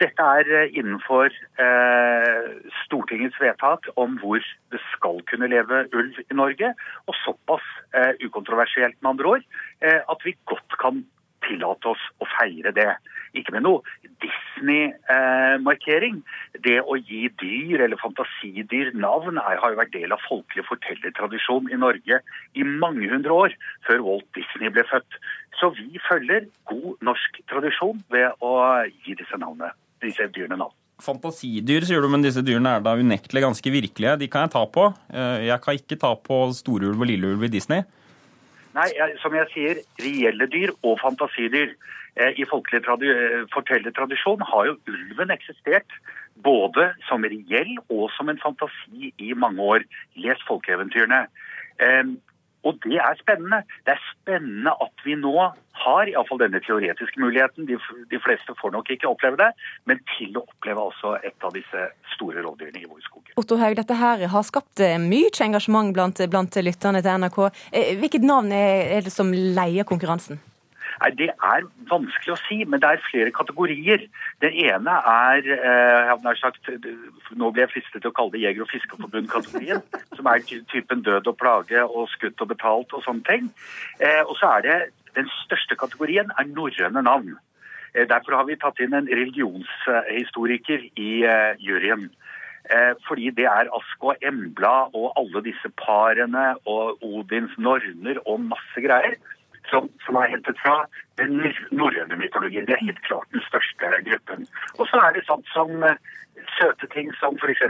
Dette 0.00 0.24
er 0.38 0.48
eh, 0.52 0.74
innenfor 0.76 1.32
eh, 1.32 2.48
Stortingets 2.84 3.38
vedtak 3.40 3.88
om 3.96 4.18
hvor 4.20 4.42
det 4.72 4.80
skal 4.92 5.22
kunne 5.30 5.48
leve 5.52 5.84
ulv 5.96 6.16
i 6.20 6.36
Norge, 6.36 6.72
og 7.06 7.14
såpass 7.22 7.66
eh, 7.96 8.12
ukontroversielt 8.26 8.98
med 9.00 9.10
andre 9.14 9.26
ord 9.36 9.44
eh, 9.80 10.00
at 10.04 10.26
vi 10.26 10.36
godt 10.50 10.76
kan 10.82 11.04
tillate 11.46 11.92
oss 11.92 12.02
å 12.20 12.28
feire 12.36 12.72
det. 12.76 12.92
Ikke 13.36 13.52
med 13.54 13.62
noe 13.66 13.82
Disney-markering. 14.24 16.22
det 16.64 16.80
å 16.80 16.96
gi 16.96 17.28
dyr 17.40 17.84
eller 17.84 18.00
fantasidyr 18.00 18.92
navn 18.96 19.38
er, 19.38 19.60
har 19.62 19.70
jo 19.72 19.80
vært 19.80 19.94
del 19.96 20.12
av 20.16 20.24
folkelig 20.28 20.64
fortellertradisjon 20.68 21.70
i 21.72 21.80
Norge 21.80 22.20
i 22.56 22.62
mange 22.66 23.08
hundre 23.12 23.32
år, 23.46 23.50
før 23.86 23.98
Walt 24.08 24.28
Disney 24.36 24.68
ble 24.72 24.84
født. 24.90 25.12
Så 25.60 25.72
vi 25.78 26.00
følger 26.08 26.48
god 26.68 26.94
norsk 27.04 27.40
tradisjon 27.52 27.98
ved 28.12 28.28
å 28.44 28.52
gi 29.04 29.12
disse 29.16 29.36
navnene 29.40 29.72
disse 30.06 30.28
dyrene 30.34 30.58
nå. 30.60 30.70
Fantasidyr, 31.02 31.84
sier 31.84 32.00
du, 32.00 32.08
men 32.08 32.24
disse 32.24 32.40
dyrene 32.44 32.78
er 32.78 32.84
da 32.84 32.94
unektelig 32.96 33.42
ganske 33.44 33.72
virkelige. 33.72 34.16
De 34.22 34.30
kan 34.32 34.46
jeg 34.46 34.54
ta 34.54 34.62
på. 34.72 34.88
Eh, 35.12 35.46
jeg 35.50 35.60
kan 35.64 35.76
ikke 35.76 36.00
ta 36.00 36.14
på 36.16 36.40
storulv 36.56 37.04
og 37.04 37.10
lilleulv 37.10 37.44
i 37.44 37.52
Disney. 37.52 37.84
Nei, 38.76 38.88
som 39.22 39.36
jeg 39.36 39.48
sier, 39.52 39.82
reelle 40.00 40.48
dyr 40.52 40.72
og 40.82 40.96
fantasidyr. 41.02 41.74
Eh, 42.16 42.40
I 42.40 42.48
folkelig 42.48 42.80
tradi 42.86 43.12
fortellertradisjon 43.52 44.44
har 44.48 44.70
jo 44.70 44.78
ulven 44.88 45.34
eksistert 45.34 45.98
både 46.44 46.90
som 47.08 47.24
reell 47.24 47.74
og 47.88 48.08
som 48.16 48.32
en 48.32 48.40
fantasi 48.40 49.12
i 49.20 49.32
mange 49.36 49.60
år. 49.60 49.84
Les 50.16 50.48
folkeeventyrene. 50.48 51.26
Og 52.66 52.80
det 52.84 52.98
er 52.98 53.14
spennende. 53.20 53.62
Det 53.86 53.94
er 53.94 54.02
spennende 54.10 54.74
at 54.82 55.04
vi 55.06 55.14
nå 55.18 55.34
har 55.76 56.10
iallfall 56.10 56.40
denne 56.40 56.60
teoretiske 56.64 57.20
muligheten. 57.20 57.68
De, 57.68 57.78
de, 58.10 58.20
fleste 58.24 58.56
får 58.60 58.74
nok 58.74 58.90
ikke 58.94 59.10
oppleve 59.10 59.38
det, 59.40 59.50
men 59.86 60.00
til 60.16 60.38
å 60.40 60.44
oppleve 60.46 60.88
også 60.90 61.14
et 61.20 61.46
av 61.46 61.54
disse 61.54 61.86
store 62.16 62.42
rovdyrene 62.46 62.82
i 62.82 62.88
vår 62.88 63.04
skog. 63.04 63.32
Otto 63.36 63.60
Haug, 63.60 63.76
dette 63.78 64.00
her 64.00 64.26
har 64.32 64.48
skapt 64.48 64.82
eh, 64.82 64.98
mye 65.00 65.30
engasjement 65.46 65.94
blant, 65.94 66.24
blant 66.32 66.60
lytterne 66.64 67.04
til 67.04 67.22
NRK. 67.22 67.40
Eh, 67.70 67.94
hvilket 68.00 68.26
navn 68.26 68.52
er 68.56 69.04
det 69.06 69.14
som 69.14 69.30
leier 69.32 69.86
konkurransen? 69.88 70.40
Nei, 71.00 71.10
Det 71.16 71.28
er 71.28 71.66
vanskelig 71.90 72.34
å 72.34 72.38
si, 72.46 72.58
men 72.64 72.80
det 72.80 72.90
er 72.90 73.04
flere 73.04 73.32
kategorier. 73.34 74.06
Den 74.44 74.56
ene 74.64 74.96
er 75.12 75.48
eh, 75.56 76.12
jeg 76.14 76.40
sagt, 76.40 76.70
Nå 77.36 77.50
ble 77.52 77.64
jeg 77.64 77.72
fristet 77.74 78.02
til 78.02 78.12
å 78.12 78.16
kalle 78.16 78.32
det 78.36 78.44
Jeger- 78.44 78.64
og 78.64 78.72
fiskerforbund-kategorien. 78.72 79.82
Som 80.16 80.30
er 80.30 80.44
typen 80.72 81.04
død 81.06 81.32
og 81.32 81.38
plage 81.40 81.82
og 81.84 82.08
skutt 82.14 82.40
og 82.40 82.52
betalt 82.54 82.94
og 82.96 83.04
sånne 83.04 83.26
ting. 83.28 83.50
Eh, 84.00 84.22
og 84.24 84.36
så 84.40 84.56
er 84.56 84.66
det 84.66 84.78
den 85.18 85.28
største 85.44 85.76
kategorien 85.80 86.32
er 86.38 86.48
norrøne 86.48 87.04
navn. 87.04 87.36
Eh, 87.92 88.06
derfor 88.08 88.40
har 88.40 88.48
vi 88.48 88.60
tatt 88.60 88.80
inn 88.80 88.96
en 88.96 89.10
religionshistoriker 89.10 90.88
i 90.96 91.10
juryen. 91.64 92.08
Fordi 93.06 93.28
det 93.30 93.44
er 93.46 93.68
Ask 93.70 94.02
og 94.02 94.24
Embla 94.26 94.88
og 94.90 95.12
alle 95.20 95.38
disse 95.44 95.68
parene 95.78 96.56
og 96.66 96.98
Odins 97.06 97.52
norner 97.62 98.18
og 98.24 98.40
masse 98.42 98.82
greier 98.82 99.14
som, 99.70 99.88
som 100.04 100.18
er 100.20 100.32
hentet 100.34 100.58
fra 100.62 100.76
den 101.20 101.38
norrøne 101.70 102.18
mytologien. 102.20 102.66
Det 102.68 102.76
er 102.76 102.86
helt 102.88 103.02
klart 103.08 103.28
den 103.34 103.44
største 103.48 103.90
gruppen. 104.08 104.46
Og 104.78 104.88
så 104.90 105.00
er 105.04 105.16
det 105.16 105.24
sånt 105.28 105.48
som 105.54 105.70
uh, 105.84 105.94
søte 106.58 106.88
ting 106.94 107.08
som 107.20 107.38
f.eks. 107.40 107.64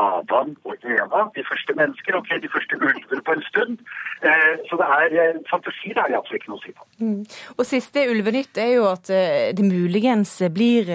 Adam 0.00 0.54
og 0.64 0.86
Eva, 0.86 1.26
de 1.36 1.44
første 1.50 1.76
mennesker. 1.80 2.16
ok, 2.16 2.32
De 2.44 2.52
første 2.54 2.80
ulver 2.80 3.22
på 3.26 3.36
en 3.36 3.44
stund. 3.50 3.84
Uh, 4.24 4.54
så 4.70 4.80
det 4.80 4.88
er 5.00 5.18
uh, 5.18 5.42
fantasi 5.50 5.94
det 5.94 6.02
er 6.06 6.16
iallfall 6.16 6.40
ikke 6.40 6.52
noe 6.54 6.62
å 6.62 6.64
si 6.64 6.74
på. 6.76 6.88
Mm. 7.04 7.20
Og 7.58 7.68
siste 7.68 8.08
Ulvenytt 8.10 8.58
er 8.62 8.74
jo 8.78 8.88
at 8.90 9.10
det 9.10 9.66
muligens 9.66 10.38
blir 10.54 10.90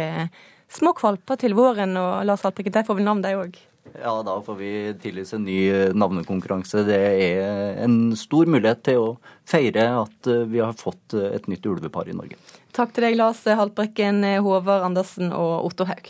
små 0.71 0.95
kvalper 0.97 1.39
til 1.41 1.55
våren. 1.57 1.95
Og 1.99 2.25
Lars 2.27 2.45
Haltbrekken, 2.45 2.75
der 2.75 2.87
får 2.87 2.99
vi 2.99 3.07
navn, 3.07 3.23
de 3.25 3.37
òg? 3.39 3.63
Ja, 3.93 4.23
da 4.25 4.41
får 4.41 4.55
vi 4.55 4.93
tillyse 5.01 5.35
en 5.35 5.45
ny 5.45 5.59
eh, 5.69 5.93
navnekonkurranse. 5.93 6.83
Det 6.87 6.97
er 6.97 7.77
en 7.85 8.15
stor 8.17 8.49
mulighet 8.49 8.81
til 8.87 9.01
å 9.01 9.09
feire 9.47 9.85
at 10.01 10.29
eh, 10.31 10.43
vi 10.49 10.61
har 10.63 10.73
fått 10.79 11.13
eh, 11.15 11.35
et 11.37 11.45
nytt 11.51 11.65
ulvepar 11.69 12.09
i 12.09 12.15
Norge. 12.17 12.39
Takk 12.75 12.95
til 12.95 13.05
deg, 13.05 13.17
Lars 13.19 13.43
Haltbrekken, 13.45 14.23
Håvard 14.43 14.87
Andersen 14.89 15.31
og 15.31 15.69
Otto 15.69 15.87
Haug. 15.87 16.09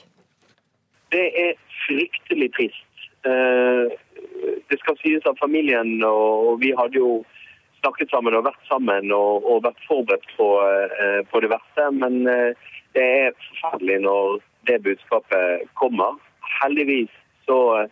Det 1.14 1.26
er 1.38 1.54
fryktelig 1.86 2.50
trist. 2.56 2.82
Det 3.26 4.78
skal 4.82 4.98
sies 5.00 5.26
at 5.30 5.40
familien 5.42 5.98
og 6.06 6.60
vi 6.62 6.72
hadde 6.78 6.98
jo 7.00 7.24
snakket 7.80 8.12
sammen 8.14 8.38
og 8.38 8.46
vært 8.46 8.68
sammen 8.70 9.14
og, 9.14 9.46
vært 9.66 9.82
forberedt 9.88 10.26
på, 10.38 10.50
på 11.32 11.42
det 11.42 11.50
verste. 11.54 11.88
Men 11.94 12.20
det 12.26 13.06
er 13.06 13.38
forferdelig 13.48 14.00
når 14.06 14.40
det 14.70 14.82
budskapet 14.86 15.66
kommer. 15.78 16.18
Heldigvis 16.62 17.14
så 17.46 17.60
eh, 17.80 17.88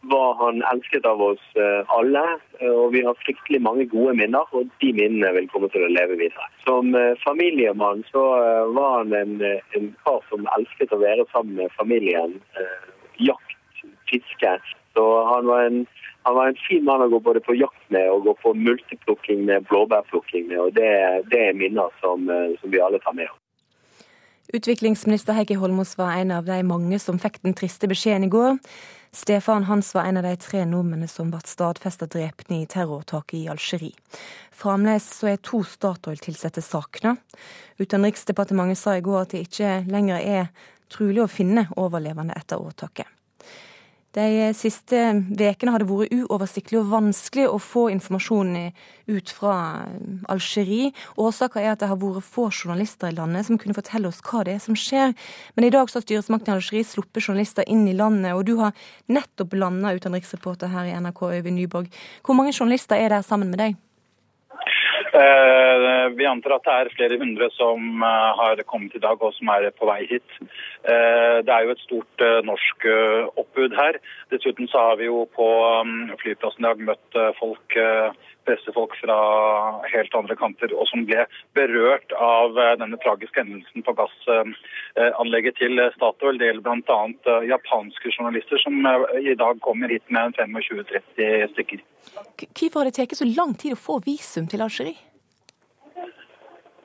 var 0.00 0.34
han 0.34 0.62
elsket 0.72 1.06
av 1.06 1.22
oss 1.22 1.44
eh, 1.56 1.82
alle. 1.98 2.24
Eh, 2.60 2.70
og 2.70 2.92
vi 2.94 3.02
har 3.06 3.18
fryktelig 3.24 3.60
mange 3.62 3.86
gode 3.90 4.14
minner, 4.20 4.46
og 4.52 4.70
de 4.82 4.92
minnene 4.92 5.32
vil 5.36 5.48
komme 5.52 5.70
til 5.74 5.86
å 5.86 5.92
leve 5.92 6.18
videre. 6.20 6.48
Som 6.66 6.94
familiemann 7.24 8.04
så 8.12 8.24
var 8.76 8.98
han 9.00 9.14
en, 9.16 9.38
en 9.78 9.92
kar 10.04 10.20
som 10.30 10.48
elsket 10.58 10.94
å 10.94 11.02
være 11.02 11.26
sammen 11.32 11.58
med 11.62 11.74
familien. 11.78 12.36
Jakt, 13.18 13.56
fiske. 14.10 14.58
Så 14.96 15.06
han 15.32 15.48
var 15.50 15.68
en 15.68 15.86
han 16.26 16.34
var 16.36 16.50
en 16.50 16.58
fin 16.60 16.82
mann 16.84 17.00
å 17.00 17.06
gå 17.08 17.22
både 17.24 17.40
på 17.40 17.54
jakt 17.56 17.84
med 17.94 18.10
og 18.12 18.26
gå 18.26 18.34
på 18.42 18.50
multeplukking 18.52 19.46
med, 19.48 19.64
blåbærplukking 19.70 20.50
med. 20.50 20.58
og 20.60 20.74
Det, 20.76 20.90
det 21.32 21.40
er 21.40 21.56
minner 21.56 21.94
som, 22.02 22.28
som 22.60 22.74
vi 22.74 22.82
alle 22.84 23.00
tar 23.00 23.16
med 23.16 23.30
oss. 23.30 23.47
Utviklingsminister 24.52 25.36
Heikki 25.36 25.54
Holmås 25.60 25.98
var 25.98 26.12
en 26.16 26.30
av 26.30 26.46
de 26.48 26.62
mange 26.64 26.96
som 26.98 27.18
fikk 27.20 27.42
den 27.44 27.52
triste 27.56 27.88
beskjeden 27.90 28.24
i 28.24 28.30
går. 28.32 28.56
Stefan 29.12 29.66
Hans 29.68 29.90
var 29.92 30.08
en 30.08 30.16
av 30.16 30.24
de 30.24 30.32
tre 30.40 30.62
nordmennene 30.64 31.08
som 31.08 31.28
ble 31.32 31.42
stadfesta 31.44 32.08
drept 32.08 32.48
i 32.52 32.62
terrortaket 32.64 33.36
i 33.42 33.42
Algerie. 33.52 33.92
Fremdeles 34.56 35.10
er 35.28 35.36
to 35.44 35.60
Statoil-ansatte 35.68 36.64
savna. 36.64 37.18
Utenriksdepartementet 37.76 38.80
sa 38.80 38.96
i 38.96 39.04
går 39.04 39.20
at 39.26 39.36
det 39.36 39.44
ikke 39.50 39.74
lenger 39.88 40.24
er 40.24 40.50
trolig 40.88 41.26
å 41.26 41.28
finne 41.28 41.68
overlevende 41.76 42.36
etter 42.40 42.56
åtaket. 42.56 43.17
De 44.18 44.50
siste 44.56 44.98
ukene 45.30 45.70
har 45.70 45.82
det 45.82 45.86
vært 45.86 46.14
uoversiktlig 46.24 46.80
og 46.80 46.88
vanskelig 46.90 47.44
å 47.46 47.60
få 47.62 47.84
informasjon 47.92 48.50
ut 49.06 49.30
fra 49.30 49.54
Algerie. 50.32 50.90
Årsaken 51.20 51.62
er 51.62 51.74
at 51.76 51.84
det 51.84 51.90
har 51.92 52.00
vært 52.00 52.26
få 52.26 52.48
journalister 52.50 53.12
i 53.12 53.18
landet 53.18 53.46
som 53.46 53.60
kunne 53.60 53.76
fortelle 53.76 54.10
oss 54.10 54.18
hva 54.26 54.42
det 54.48 54.56
er 54.56 54.64
som 54.64 54.74
skjer. 54.78 55.14
Men 55.54 55.68
i 55.68 55.70
dag 55.74 55.86
har 55.86 56.02
styresmakten 56.02 56.50
i 56.50 56.56
Algerie 56.56 56.88
sluppet 56.88 57.28
journalister 57.28 57.68
inn 57.70 57.86
i 57.86 57.94
landet, 57.94 58.34
og 58.34 58.42
du 58.48 58.56
har 58.58 58.74
nettopp 59.06 59.54
landa 59.54 59.94
utenriksreporter 59.94 60.72
her 60.72 60.90
i 60.90 60.96
NRK, 60.98 61.22
Øyvind 61.38 61.60
Nyborg. 61.60 61.92
Hvor 62.26 62.38
mange 62.38 62.56
journalister 62.56 62.98
er 62.98 63.14
der 63.14 63.26
sammen 63.26 63.52
med 63.52 63.62
deg? 63.62 63.78
Eh, 65.18 66.08
vi 66.18 66.26
antar 66.28 66.58
at 66.58 66.66
det 66.66 66.74
er 66.74 66.90
flere 66.96 67.16
hundre 67.20 67.48
som 67.54 68.02
eh, 68.02 68.28
har 68.40 68.60
kommet 68.68 68.96
i 68.98 69.00
dag 69.02 69.22
og 69.22 69.32
som 69.38 69.50
er 69.54 69.70
på 69.78 69.88
vei 69.88 70.02
hit. 70.10 70.26
Eh, 70.84 71.38
det 71.46 71.52
er 71.54 71.66
jo 71.66 71.74
et 71.74 71.84
stort 71.84 72.24
norsk 72.46 72.88
oppbud 73.40 73.76
her. 73.78 73.98
Dessuten 74.32 74.70
så 74.70 74.88
har 74.90 74.98
vi 75.00 75.08
jo 75.08 75.24
på 75.34 75.48
mm, 75.84 76.16
flyplassen 76.22 76.64
i 76.64 76.68
dag 76.68 76.82
møtt 76.90 77.20
folk 77.40 77.78
pressefolk 78.48 78.94
fra 79.02 79.16
helt 79.92 80.14
andre 80.16 80.36
kanter, 80.40 80.72
og 80.72 80.88
som 80.88 81.02
ble 81.08 81.26
berørt 81.58 82.14
av 82.16 82.56
denne 82.80 82.96
tragiske 83.02 83.42
hendelsen 83.42 83.84
på 83.84 83.92
gassanlegget 83.98 85.58
til 85.60 85.82
Statoil. 85.98 86.40
Det 86.40 86.48
gjelder 86.48 86.64
bl.a. 86.64 87.36
japanske 87.50 88.14
journalister 88.14 88.62
som 88.62 88.80
i 89.20 89.36
dag 89.36 89.60
kommer 89.66 89.92
hit 89.92 90.06
med 90.08 90.38
25-30 90.40 91.52
stykker. 91.52 91.84
Hvorfor 92.46 92.80
har 92.80 92.88
det 92.88 92.96
tatt 92.96 93.18
så 93.18 93.28
lang 93.28 93.52
tid 93.58 93.76
å 93.76 93.82
få 93.82 94.00
visum 94.06 94.48
til 94.48 94.64
Algerie? 94.64 94.96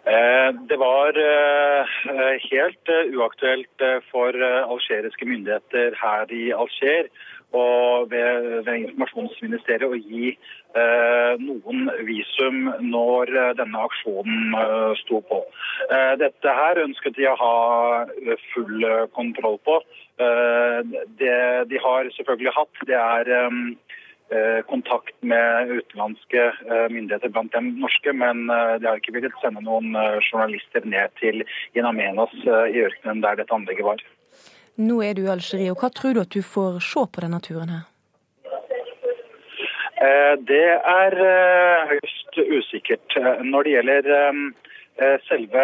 Eh, 0.05 0.50
det 0.69 0.77
var 0.79 1.15
eh, 1.15 1.91
helt 2.51 2.89
eh, 2.91 3.13
uaktuelt 3.15 3.83
for 4.12 4.36
algeriske 4.43 5.25
myndigheter 5.25 5.95
her 5.95 6.25
i 6.27 6.50
Alger 6.51 7.07
og 7.53 8.10
ved, 8.12 8.65
ved 8.65 8.79
informasjonsministeriet 8.81 9.86
å 9.86 9.95
gi 9.95 10.31
noen 11.38 11.83
visum 12.07 12.63
når 12.81 13.29
denne 13.60 13.83
aksjonen 13.86 14.55
sto 14.98 15.19
på. 15.29 15.38
Dette 16.17 16.55
her 16.57 16.81
ønsket 16.81 17.13
de 17.13 17.27
å 17.29 17.36
ha 17.38 17.53
full 18.55 18.88
kontroll 19.13 19.60
på. 19.69 19.77
Det 21.22 21.38
de 21.69 21.83
har 21.86 22.10
selvfølgelig 22.17 22.55
hatt, 22.57 22.81
det 22.89 22.98
er 22.98 23.29
kontakt 24.69 25.13
med 25.21 25.69
utenlandske 25.69 26.45
myndigheter 26.89 27.29
blant 27.29 27.53
dem 27.53 27.67
norske, 27.77 28.13
men 28.17 28.47
de 28.47 28.87
har 28.87 28.97
ikke 28.97 29.13
villet 29.13 29.35
sende 29.43 29.61
noen 29.61 29.91
journalister 30.23 30.85
ned 30.89 31.13
til 31.19 31.43
In 31.77 31.85
Amenas 31.85 32.33
i 32.43 32.81
ørkenen 32.81 33.21
der 33.21 33.37
dette 33.37 33.53
anlegget 33.53 33.85
var. 33.85 34.01
Nå 34.81 35.01
er 35.05 35.13
du 35.13 35.25
i 35.27 35.29
Algerie, 35.29 35.69
og 35.69 35.83
hva 35.83 35.91
tror 35.93 36.15
du 36.15 36.23
at 36.23 36.33
du 36.33 36.41
får 36.41 36.79
se 36.81 37.05
på 37.05 37.25
denne 37.25 37.41
turen 37.45 37.75
her? 37.75 37.85
Det 40.49 40.65
er 40.95 41.19
høyst 41.93 42.41
usikkert. 42.41 43.19
Når 43.45 43.67
det 43.67 43.75
gjelder 43.77 44.11
Eh, 44.13 44.33
selve 45.27 45.63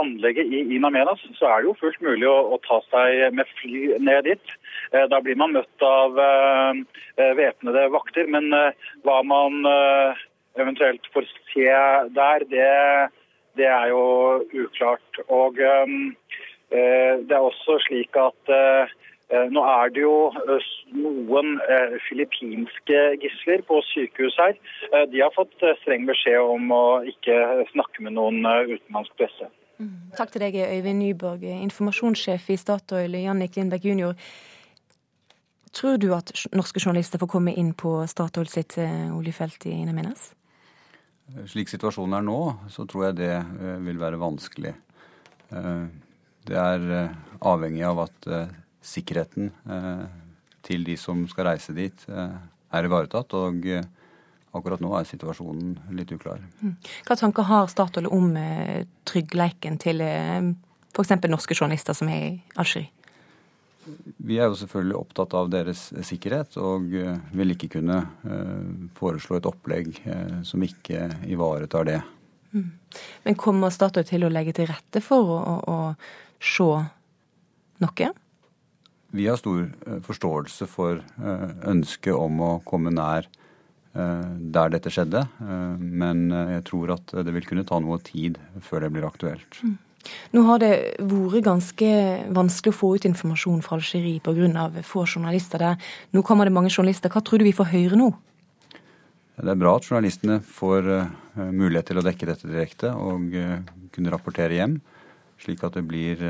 anlegget 0.00 0.48
i 0.48 0.62
Inamenas, 0.76 1.20
så 1.36 1.50
er 1.50 1.60
det 1.60 1.68
jo 1.68 1.76
fullt 1.80 2.00
mulig 2.00 2.28
å, 2.28 2.36
å, 2.54 2.58
ta 2.64 2.78
seg 2.88 3.34
med 3.36 3.48
fly 3.58 3.98
ned 4.00 4.24
dit. 4.24 4.54
Eh, 4.94 5.04
da 5.12 5.20
blir 5.20 5.36
man 5.36 5.52
møtt 5.52 5.84
av 5.84 6.16
uh, 6.16 6.72
væpnede 7.36 7.90
vakter. 7.92 8.30
Men 8.32 8.48
hva 9.04 9.20
man 9.26 9.60
eventuelt 10.56 11.04
får 11.12 11.28
se 11.52 11.68
der, 12.16 12.46
det, 12.48 12.70
det 13.60 13.68
er 13.68 13.92
jo 13.92 14.04
uklart. 14.64 15.22
Og 15.28 15.60
det 15.60 17.34
er 17.36 17.44
også 17.44 17.78
slik 17.84 18.16
at 18.18 18.50
Eh, 18.50 18.88
nå 19.30 19.62
er 19.62 19.92
det 19.94 20.02
jo 20.02 20.14
eh, 20.34 20.70
noen 20.96 21.60
eh, 21.70 21.94
filippinske 22.08 23.00
gisler 23.22 23.62
på 23.68 23.78
sykehus 23.92 24.36
her. 24.42 24.56
De 25.12 25.22
har 25.22 25.30
fått 25.36 25.54
streng 25.84 26.06
beskjed 26.08 26.40
om 26.42 26.72
å 26.74 26.84
ikke 27.06 27.36
snakke 27.70 28.02
med 28.06 28.16
noen 28.18 28.42
utenlandsk 28.42 29.14
presse. 29.20 29.50
Mm. 29.78 30.10
Takk 30.18 30.34
til 30.34 30.42
deg, 30.42 30.58
Øyvind 30.66 31.00
Nyborg, 31.00 31.44
informasjonssjef 31.46 32.48
i 32.50 32.58
Statoil, 32.60 33.14
Jannik 33.22 33.54
Lindberg 33.56 33.86
jr. 33.86 34.16
Tror 35.78 36.00
du 36.02 36.10
at 36.16 36.32
norske 36.50 36.82
journalister 36.82 37.22
får 37.22 37.30
komme 37.30 37.54
inn 37.54 37.70
på 37.78 38.00
Statoil 38.10 38.50
sitt 38.50 38.74
oljefelt 38.80 39.64
i 39.70 39.76
Inamenas? 39.78 40.32
Slik 41.46 41.70
situasjonen 41.70 42.18
er 42.18 42.26
nå, 42.26 42.40
så 42.74 42.82
tror 42.90 43.06
jeg 43.06 43.20
det 43.22 43.36
vil 43.86 44.02
være 44.02 44.18
vanskelig. 44.20 44.74
Det 46.50 46.58
er 46.58 46.90
avhengig 47.46 47.86
av 47.86 48.02
at 48.08 48.28
sikkerheten 48.80 49.50
eh, 49.70 50.04
til 50.66 50.84
de 50.84 50.96
som 51.00 51.22
skal 51.30 51.50
reise 51.52 51.74
dit, 51.76 52.06
eh, 52.08 52.36
er 52.72 52.86
ivaretatt. 52.88 53.34
Og 53.38 53.66
eh, 53.66 53.84
akkurat 54.56 54.82
nå 54.82 54.92
er 54.98 55.08
situasjonen 55.08 55.76
litt 55.96 56.12
uklar. 56.14 56.40
Mm. 56.60 56.76
Hva 57.06 57.16
tanker 57.18 57.46
har 57.46 57.68
Statoil 57.70 58.08
om 58.10 58.32
tryggleiken 59.06 59.76
til 59.78 60.02
f.eks. 60.02 61.12
norske 61.30 61.54
journalister 61.54 61.94
som 61.94 62.10
er 62.10 62.24
i 62.24 62.32
Algerie? 62.58 62.90
Vi 64.18 64.36
er 64.36 64.50
jo 64.50 64.58
selvfølgelig 64.58 64.96
opptatt 64.98 65.36
av 65.38 65.52
deres 65.52 65.86
sikkerhet, 66.04 66.58
og 66.60 66.90
vil 66.90 67.54
ikke 67.54 67.70
kunne 67.78 68.00
foreslå 68.98 69.38
et 69.38 69.46
opplegg 69.48 69.94
som 70.46 70.66
ikke 70.66 71.06
ivaretar 71.30 71.86
det. 71.88 72.00
Mm. 72.50 72.66
Men 73.24 73.38
kommer 73.38 73.70
Statoil 73.70 74.06
til 74.06 74.26
å 74.26 74.32
legge 74.34 74.56
til 74.58 74.68
rette 74.70 75.02
for 75.02 75.30
å, 75.30 75.38
å, 75.38 75.56
å 75.70 76.42
se 76.42 76.68
noe? 77.86 78.10
Vi 79.10 79.26
har 79.26 79.38
stor 79.40 79.64
eh, 79.66 80.00
forståelse 80.06 80.66
for 80.70 81.00
eh, 81.00 81.52
ønsket 81.70 82.14
om 82.14 82.40
å 82.46 82.50
komme 82.66 82.92
nær 82.94 83.26
eh, 83.26 84.32
der 84.54 84.72
dette 84.74 84.92
skjedde. 84.94 85.24
Men 85.80 86.28
jeg 86.30 86.64
tror 86.70 86.94
at 86.96 87.14
det 87.26 87.34
vil 87.34 87.46
kunne 87.48 87.66
ta 87.66 87.80
noe 87.82 87.98
tid 88.06 88.38
før 88.62 88.86
det 88.86 88.92
blir 88.94 89.08
aktuelt. 89.08 89.62
Mm. 89.64 89.78
Nå 90.32 90.42
har 90.46 90.62
det 90.62 90.72
vært 91.04 91.44
ganske 91.44 91.88
vanskelig 92.32 92.72
å 92.72 92.78
få 92.78 92.94
ut 92.96 93.04
informasjon 93.04 93.60
fra 93.66 93.76
Algerie 93.76 94.22
pga. 94.24 94.70
få 94.86 95.04
journalister 95.04 95.60
der. 95.60 95.90
Nå 96.14 96.22
kommer 96.24 96.48
det 96.48 96.54
mange 96.56 96.70
journalister. 96.70 97.10
Hva 97.12 97.20
tror 97.20 97.38
du 97.38 97.44
vi 97.44 97.56
får 97.56 97.68
høre 97.74 97.98
nå? 98.00 98.08
Det 99.40 99.50
er 99.50 99.60
bra 99.60 99.74
at 99.76 99.84
journalistene 99.88 100.38
får 100.40 100.88
mulighet 101.36 101.90
til 101.90 102.00
å 102.00 102.04
dekke 102.04 102.28
dette 102.28 102.48
direkte 102.48 102.92
og 102.92 103.28
kunne 103.92 104.12
rapportere 104.12 104.56
hjem, 104.56 104.80
slik 105.40 105.64
at 105.64 105.76
det 105.76 105.84
blir 105.88 106.20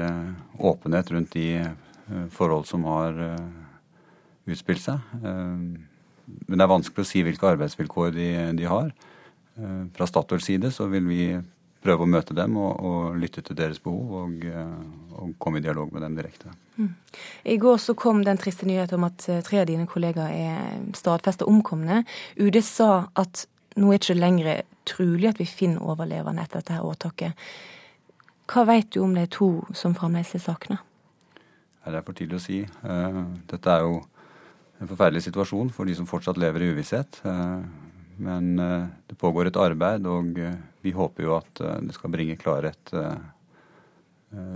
åpenhet 0.59 1.11
rundt 1.11 1.35
de 1.35 1.47
forhold 2.31 2.67
som 2.69 2.85
har 2.89 3.17
eh, 3.25 4.51
utspilt 4.51 4.83
seg. 4.83 5.15
Eh, 5.21 5.63
men 6.47 6.59
det 6.59 6.65
er 6.65 6.71
vanskelig 6.71 7.05
å 7.05 7.09
si 7.09 7.23
hvilke 7.27 7.49
arbeidsvilkår 7.55 8.13
de, 8.15 8.29
de 8.59 8.69
har. 8.71 8.93
Fra 9.97 10.07
Statoils 10.07 10.47
side 10.47 10.71
så 10.73 10.87
vil 10.89 11.09
vi 11.11 11.25
prøve 11.83 12.07
å 12.07 12.09
møte 12.09 12.37
dem 12.39 12.55
og, 12.61 12.71
og 12.87 13.17
lytte 13.19 13.43
til 13.45 13.59
deres 13.59 13.81
behov 13.83 14.13
og, 14.21 14.45
og, 14.47 15.33
komme 15.43 15.59
i 15.59 15.65
dialog 15.65 15.91
med 15.93 16.05
dem 16.07 16.15
direkte. 16.17 16.53
Mm. 16.79 16.93
I 17.51 17.57
går 17.61 17.81
så 17.83 17.97
kom 17.99 18.23
den 18.25 18.39
triste 18.41 18.69
nyheten 18.69 19.01
om 19.01 19.09
at 19.09 19.27
tre 19.49 19.61
av 19.61 19.67
dine 19.69 19.89
kollegaer 19.91 20.37
er 20.39 20.95
stadfesta 20.97 21.49
omkomne. 21.51 22.05
UD 22.39 22.61
sa 22.65 23.09
at 23.19 23.45
nå 23.77 23.91
er 23.91 23.99
det 23.99 24.07
ikke 24.07 24.21
lenger 24.21 24.63
trolig 24.89 25.31
at 25.31 25.43
vi 25.43 25.49
finner 25.51 25.83
overlevende 25.83 26.47
etter 26.47 26.63
dette 26.63 26.81
åtaket. 26.87 27.51
Hva 28.51 28.65
vet 28.67 28.89
du 28.95 29.03
om 29.05 29.13
de 29.15 29.27
to 29.31 29.51
som 29.77 29.95
fremdeles 29.95 30.35
er 30.35 30.43
savna? 30.43 30.81
Det 31.81 31.97
er 31.97 32.05
for 32.05 32.17
tidlig 32.17 32.37
å 32.37 32.45
si. 32.45 32.61
Eh, 32.61 33.21
dette 33.49 33.73
er 33.73 33.87
jo 33.87 34.01
en 34.81 34.89
forferdelig 34.89 35.25
situasjon 35.27 35.73
for 35.73 35.89
de 35.89 35.97
som 35.97 36.09
fortsatt 36.09 36.41
lever 36.41 36.65
i 36.65 36.71
uvisshet. 36.75 37.21
Eh, 37.25 37.61
men 38.21 38.51
eh, 38.61 38.89
det 39.09 39.17
pågår 39.21 39.49
et 39.49 39.61
arbeid, 39.61 40.07
og 40.07 40.37
vi 40.85 40.95
håper 40.97 41.25
jo 41.25 41.37
at 41.39 41.63
det 41.85 41.97
skal 41.97 42.13
bringe 42.13 42.39
klarhet 42.41 42.93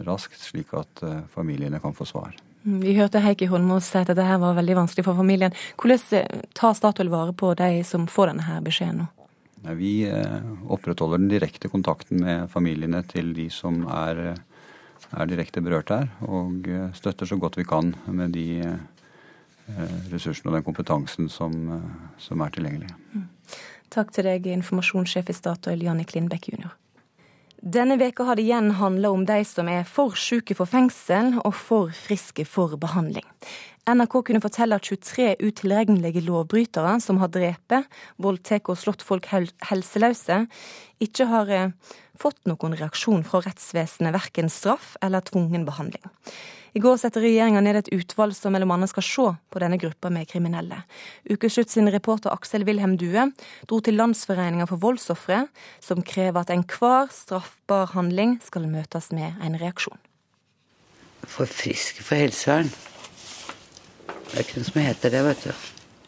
raskt, 0.06 0.38
slik 0.38 0.70
at 0.78 1.00
familiene 1.32 1.80
kan 1.82 1.96
få 1.96 2.06
svar. 2.06 2.36
Mm, 2.62 2.78
vi 2.80 2.94
hørte 2.96 3.20
Heikki 3.20 3.48
Holmås 3.50 3.88
si 3.90 3.98
at 3.98 4.08
dette 4.08 4.24
her 4.24 4.38
var 4.40 4.54
veldig 4.56 4.76
vanskelig 4.78 5.04
for 5.04 5.18
familien. 5.18 5.52
Hvordan 5.80 6.46
tar 6.56 6.76
Statoil 6.78 7.10
vare 7.12 7.34
på 7.36 7.50
de 7.58 7.82
som 7.84 8.06
får 8.08 8.30
denne 8.30 8.46
her 8.46 8.62
beskjeden 8.64 9.02
nå? 9.02 9.08
Vi 9.76 10.06
opprettholder 10.72 11.20
den 11.20 11.32
direkte 11.32 11.68
kontakten 11.72 12.22
med 12.22 12.48
familiene 12.52 13.02
til 13.08 13.32
de 13.36 13.48
som 13.52 13.82
er 13.88 14.36
er 15.14 15.30
direkte 15.30 15.62
berørt 15.64 15.92
her, 15.92 16.08
og 16.26 16.68
eh, 16.68 16.90
støtter 16.96 17.28
så 17.28 17.38
godt 17.40 17.58
vi 17.58 17.66
kan 17.68 17.94
med 18.06 18.34
de 18.36 18.46
eh, 18.64 19.98
ressursene 20.12 20.50
og 20.50 20.58
den 20.58 20.66
kompetansen 20.66 21.30
som, 21.32 21.54
eh, 21.76 22.14
som 22.18 22.44
er 22.44 22.54
tilgjengelig. 22.54 22.90
Mm. 23.14 23.28
Takk 23.94 24.10
til 24.14 24.26
deg, 24.26 24.48
informasjonssjef 24.50 25.30
i 25.30 25.36
Statoil, 25.36 25.84
Jannik 25.86 26.16
Lindbekk 26.16 26.50
jr. 26.54 26.72
Denne 27.64 27.96
veka 27.96 28.26
har 28.28 28.36
det 28.36 28.44
igjen 28.44 28.74
handla 28.76 29.08
om 29.14 29.22
de 29.24 29.38
som 29.48 29.70
er 29.72 29.86
for 29.88 30.12
syke 30.18 30.56
for 30.58 30.68
fengsel 30.68 31.38
og 31.40 31.54
for 31.56 31.94
friske 31.96 32.44
for 32.44 32.74
behandling. 32.80 33.24
NRK 33.84 34.14
kunne 34.24 34.40
fortelle 34.40 34.78
at 34.78 34.86
23 34.88 35.34
utilregnelige 35.44 36.22
lovbrytere 36.24 36.96
som 37.04 37.18
har 37.20 37.28
drept, 37.34 37.74
voldtatt 38.16 38.70
og 38.72 38.80
slått 38.80 39.04
folk 39.04 39.28
helseløse, 39.28 40.44
ikke 41.04 41.26
har 41.28 41.52
fått 42.16 42.40
noen 42.48 42.76
reaksjon 42.78 43.24
fra 43.28 43.42
rettsvesenet, 43.44 44.14
verken 44.14 44.48
straff 44.48 44.94
eller 45.04 45.24
tvungen 45.28 45.66
behandling. 45.68 46.12
I 46.74 46.80
går 46.82 46.96
setter 46.98 47.22
regjeringa 47.22 47.60
ned 47.62 47.76
et 47.78 47.90
utvalg 47.94 48.34
som 48.34 48.56
annet 48.56 48.90
skal 48.90 49.06
se 49.06 49.26
på 49.52 49.60
denne 49.62 49.78
gruppa 49.78 50.10
med 50.10 50.26
kriminelle. 50.26 50.80
Ukeslutt 51.30 51.70
sin 51.70 51.90
reporter 51.92 52.32
Aksel 52.34 52.64
Wilhelm 52.66 52.96
Due 52.98 53.28
dro 53.68 53.78
til 53.84 53.94
Landsforeninga 54.00 54.66
for 54.66 54.82
voldsofre, 54.82 55.44
som 55.78 56.02
krever 56.02 56.40
at 56.40 56.50
enhver 56.50 57.12
straffbar 57.14 57.92
handling 57.94 58.40
skal 58.42 58.66
møtes 58.66 59.12
med 59.14 59.38
en 59.44 59.60
reaksjon. 59.60 60.00
For 61.28 61.46
friske 61.46 62.02
for 62.02 62.18
helsevern. 62.18 62.72
Det 64.34 64.42
er 64.42 64.56
noe 64.58 64.66
som 64.66 64.80
heter 64.82 65.12
det, 65.14 65.22
vet 65.22 65.42
du. 65.46 65.50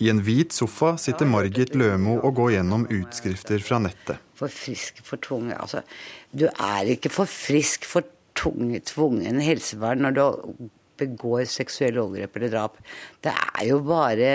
I 0.03 0.09
en 0.11 0.21
hvit 0.27 0.53
sofa 0.53 0.97
sitter 1.01 1.29
Margit 1.31 1.77
Lømo 1.79 2.19
og 2.19 2.35
går 2.37 2.57
gjennom 2.57 2.89
utskrifter 2.91 3.62
fra 3.65 3.79
nettet. 3.81 4.19
For 4.37 4.53
frisk 4.53 4.99
for 5.07 5.23
tvungen 5.23 5.55
Altså, 5.55 5.81
du 6.35 6.49
er 6.51 6.91
ikke 6.93 7.12
for 7.15 7.31
frisk 7.31 7.87
for 7.89 8.05
tvungen 8.37 9.41
helsevern 9.41 10.03
når 10.05 10.17
du 10.19 10.27
begår 11.01 11.47
seksuelle 11.49 12.03
overgrep 12.03 12.37
eller 12.37 12.53
drap. 12.53 12.77
Det 13.23 13.33
er 13.33 13.65
jo 13.71 13.81
bare 13.87 14.35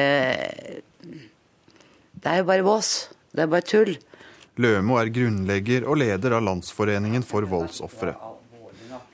Det 2.16 2.32
er 2.32 2.42
jo 2.42 2.48
bare 2.48 2.66
vås. 2.66 3.10
Det 3.36 3.44
er 3.44 3.52
bare 3.52 3.68
tull. 3.68 3.98
Lømo 4.56 4.98
er 5.00 5.14
grunnlegger 5.14 5.86
og 5.88 6.00
leder 6.02 6.38
av 6.38 6.48
Landsforeningen 6.48 7.24
for 7.28 7.44
voldsofre. 7.44 8.16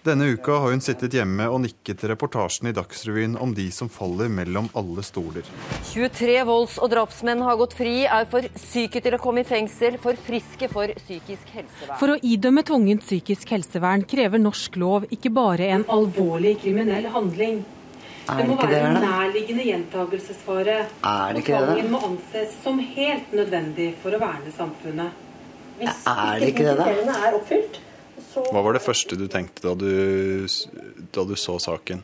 Denne 0.07 0.25
uka 0.25 0.51
har 0.51 0.71
hun 0.71 0.79
sittet 0.79 1.11
hjemme 1.17 1.49
og 1.51 1.57
nikket 1.65 1.97
til 1.99 2.07
reportasjen 2.13 2.69
i 2.69 2.71
Dagsrevyen 2.75 3.33
om 3.43 3.51
de 3.51 3.65
som 3.75 3.89
faller 3.91 4.29
mellom 4.31 4.69
alle 4.79 5.03
stoler. 5.03 5.43
23 5.89 6.35
volds- 6.47 6.77
og 6.79 6.93
drapsmenn 6.93 7.41
har 7.43 7.57
gått 7.59 7.73
fri, 7.75 8.05
er 8.07 8.23
for 8.31 8.45
syke 8.61 9.01
til 9.03 9.17
å 9.17 9.19
komme 9.19 9.43
i 9.43 9.47
fengsel, 9.49 9.97
for 9.99 10.15
friske 10.15 10.69
for 10.71 10.93
psykisk 11.01 11.51
helsevern. 11.51 11.97
For 11.99 12.13
å 12.13 12.15
idømme 12.23 12.63
tvungent 12.69 13.03
psykisk 13.03 13.51
helsevern 13.51 14.05
krever 14.07 14.39
norsk 14.39 14.77
lov 14.79 15.09
ikke 15.11 15.33
bare 15.35 15.67
en 15.75 15.83
alvorlig 15.91 16.55
kriminell 16.61 17.09
handling. 17.11 17.65
Det 18.27 18.45
må 18.47 18.55
være 18.61 18.79
en 18.85 19.01
nærliggende 19.03 19.65
gjentagelsesfare. 19.67 20.77
Og 21.03 21.41
tvangen 21.49 21.91
må 21.91 21.99
anses 22.07 22.55
som 22.63 22.79
helt 22.79 23.35
nødvendig 23.35 23.89
for 23.99 24.15
å 24.15 24.21
verne 24.23 24.55
samfunnet. 24.55 25.19
Hvis 25.81 26.07
ikke 26.07 26.39
det 26.45 26.53
kriteriene 26.61 27.19
er 27.27 27.35
oppfylt, 27.41 27.81
hva 28.51 28.61
var 28.63 28.77
det 28.77 28.83
første 28.85 29.17
du 29.19 29.27
tenkte 29.31 29.63
da 29.65 29.73
du, 29.77 30.47
da 31.13 31.25
du 31.27 31.35
så 31.39 31.57
saken? 31.61 32.03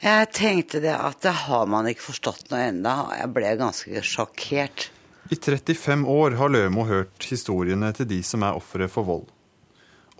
Jeg 0.00 0.30
tenkte 0.32 0.80
det 0.80 0.94
at 0.96 1.20
det 1.24 1.34
har 1.44 1.66
man 1.68 1.88
ikke 1.90 2.06
forstått 2.06 2.48
noe 2.52 2.62
ennå. 2.70 2.94
Jeg 3.18 3.32
ble 3.36 3.50
ganske 3.60 4.04
sjokkert. 4.06 4.88
I 5.30 5.36
35 5.36 6.06
år 6.08 6.38
har 6.40 6.50
Lømo 6.50 6.86
hørt 6.88 7.26
historiene 7.28 7.92
til 7.94 8.08
de 8.08 8.22
som 8.24 8.42
er 8.46 8.56
ofre 8.56 8.88
for 8.90 9.06
vold. 9.06 9.28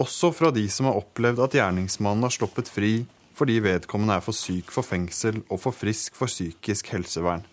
Også 0.01 0.31
fra 0.37 0.53
de 0.55 0.67
som 0.73 0.89
har 0.89 1.01
opplevd 1.01 1.41
at 1.45 1.57
gjerningsmannen 1.57 2.29
har 2.29 2.37
sluppet 2.37 2.69
fri 2.71 2.93
fordi 3.41 3.57
vedkommende 3.65 4.19
er 4.19 4.25
for 4.25 4.37
syk 4.37 4.69
for 4.75 4.85
fengsel 4.85 5.39
og 5.47 5.63
for 5.63 5.73
frisk 5.73 6.13
for 6.19 6.29
psykisk 6.29 6.91
helsevern. 6.93 7.47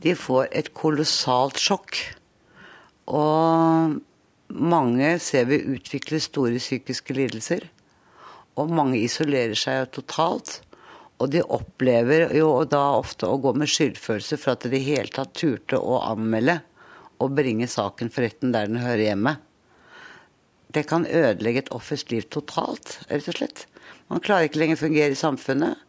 De 0.00 0.14
får 0.16 0.48
et 0.56 0.70
kolossalt 0.72 1.60
sjokk. 1.60 1.98
Og 3.12 3.98
mange 4.48 5.18
ser 5.20 5.48
vi 5.48 5.60
utvikle 5.74 6.20
store 6.20 6.60
psykiske 6.60 7.14
lidelser. 7.16 7.68
Og 8.58 8.72
mange 8.74 8.98
isolerer 9.00 9.56
seg 9.58 9.90
totalt. 9.94 10.60
Og 11.18 11.30
de 11.32 11.42
opplever 11.42 12.32
jo 12.36 12.50
da 12.70 12.94
ofte 12.98 13.26
å 13.26 13.40
gå 13.42 13.52
med 13.58 13.70
skyldfølelse 13.70 14.38
for 14.38 14.54
at 14.54 14.64
de 14.64 14.70
i 14.70 14.76
det 14.76 14.84
hele 14.86 15.12
tatt 15.14 15.34
turte 15.34 15.78
å 15.78 15.98
anmelde 16.06 16.60
og 17.18 17.34
bringe 17.34 17.66
saken 17.66 18.12
for 18.14 18.22
retten 18.22 18.54
der 18.54 18.70
den 18.70 18.78
hører 18.78 19.08
hjemme. 19.08 19.34
Det 20.70 20.84
kan 20.86 21.06
ødelegge 21.08 21.64
et 21.64 21.72
offers 21.74 22.04
liv 22.12 22.28
totalt, 22.30 23.00
rett 23.10 23.26
og 23.32 23.38
slett. 23.38 23.64
Man 24.12 24.22
klarer 24.22 24.46
ikke 24.46 24.60
lenger 24.62 24.78
å 24.78 24.84
fungere 24.84 25.16
i 25.16 25.18
samfunnet. 25.18 25.80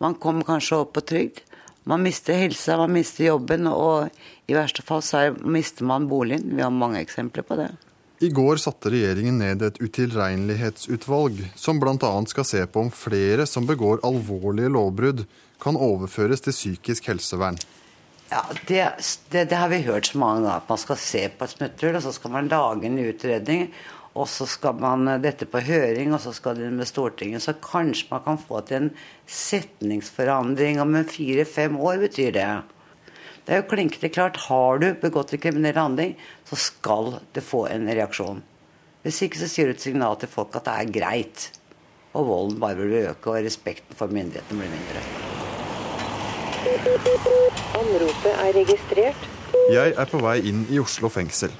Man 0.00 0.16
kommer 0.22 0.46
kanskje 0.46 0.80
opp 0.82 0.94
på 0.96 1.04
trygd. 1.04 1.42
Man 1.84 2.04
mister 2.06 2.38
helsa, 2.38 2.78
man 2.78 2.94
mister 2.94 3.26
jobben, 3.26 3.66
og 3.66 4.08
i 4.46 4.54
verste 4.56 4.84
fall 4.86 5.02
så 5.04 5.28
mister 5.42 5.84
man 5.84 6.06
boligen. 6.10 6.54
Vi 6.54 6.62
har 6.62 6.72
mange 6.72 7.02
eksempler 7.02 7.44
på 7.46 7.58
det. 7.58 7.72
I 8.22 8.28
går 8.30 8.60
satte 8.62 8.90
regjeringen 8.92 9.40
ned 9.40 9.64
et 9.66 9.80
utilregnelighetsutvalg, 9.82 11.40
som 11.58 11.80
bl.a. 11.82 12.10
skal 12.30 12.46
se 12.46 12.60
på 12.70 12.84
om 12.84 12.90
flere 12.94 13.48
som 13.50 13.66
begår 13.66 14.04
alvorlige 14.06 14.70
lovbrudd, 14.70 15.24
kan 15.62 15.74
overføres 15.74 16.44
til 16.44 16.54
psykisk 16.54 17.08
helsevern. 17.10 17.58
Ja, 18.30 18.44
det, 18.68 18.84
det, 19.32 19.48
det 19.50 19.58
har 19.58 19.72
vi 19.72 19.82
hørt 19.88 20.06
så 20.06 20.20
mange 20.22 20.44
ganger, 20.44 20.60
at 20.62 20.70
man 20.70 20.80
skal 20.84 21.00
se 21.02 21.24
på 21.34 21.48
et 21.48 21.56
smutthull, 21.56 21.98
og 21.98 22.04
så 22.04 22.12
skal 22.14 22.34
man 22.36 22.52
lage 22.52 22.86
en 22.86 23.00
utredning. 23.02 23.66
Og 24.14 24.28
så 24.28 24.46
skal 24.46 24.78
man 24.78 25.08
dette 25.24 25.48
på 25.48 25.64
høring, 25.66 26.14
og 26.14 26.22
så 26.22 26.30
skal 26.36 26.60
det 26.60 26.70
med 26.70 26.86
Stortinget. 26.86 27.42
Så 27.42 27.56
kanskje 27.58 28.06
man 28.12 28.22
kan 28.22 28.38
få 28.38 28.60
til 28.68 28.84
en 28.84 28.90
setningsforandring 29.26 30.78
om 30.84 30.94
fire-fem 31.10 31.74
år, 31.80 32.04
betyr 32.06 32.30
det. 32.38 32.48
Det 33.46 33.54
er 33.54 33.62
jo 33.62 33.70
klinkende 33.72 34.10
klart. 34.12 34.38
Har 34.46 34.78
du 34.78 34.92
begått 35.02 35.32
en 35.34 35.42
kriminell 35.42 35.78
handling, 35.78 36.14
så 36.46 36.58
skal 36.58 37.16
det 37.34 37.42
få 37.42 37.66
en 37.72 37.88
reaksjon. 37.90 38.42
Hvis 39.02 39.18
ikke 39.26 39.40
så 39.40 39.48
sier 39.50 39.66
du 39.66 39.74
et 39.74 39.82
signal 39.82 40.14
til 40.20 40.30
folk 40.30 40.54
at 40.54 40.68
det 40.68 40.74
er 40.78 40.92
greit. 40.94 41.48
Og 42.14 42.28
volden 42.28 42.60
bare 42.62 42.78
vil 42.78 43.08
øke, 43.08 43.32
og 43.32 43.42
respekten 43.42 43.98
for 43.98 44.12
myndighetene 44.12 44.60
blir 44.60 44.70
mindre. 44.70 45.02
Anropet 47.80 48.32
er 48.36 48.54
registrert. 48.60 49.28
Jeg 49.72 49.94
er 49.98 50.08
på 50.10 50.20
vei 50.22 50.38
inn 50.46 50.62
i 50.70 50.78
Oslo 50.78 51.10
fengsel. 51.10 51.50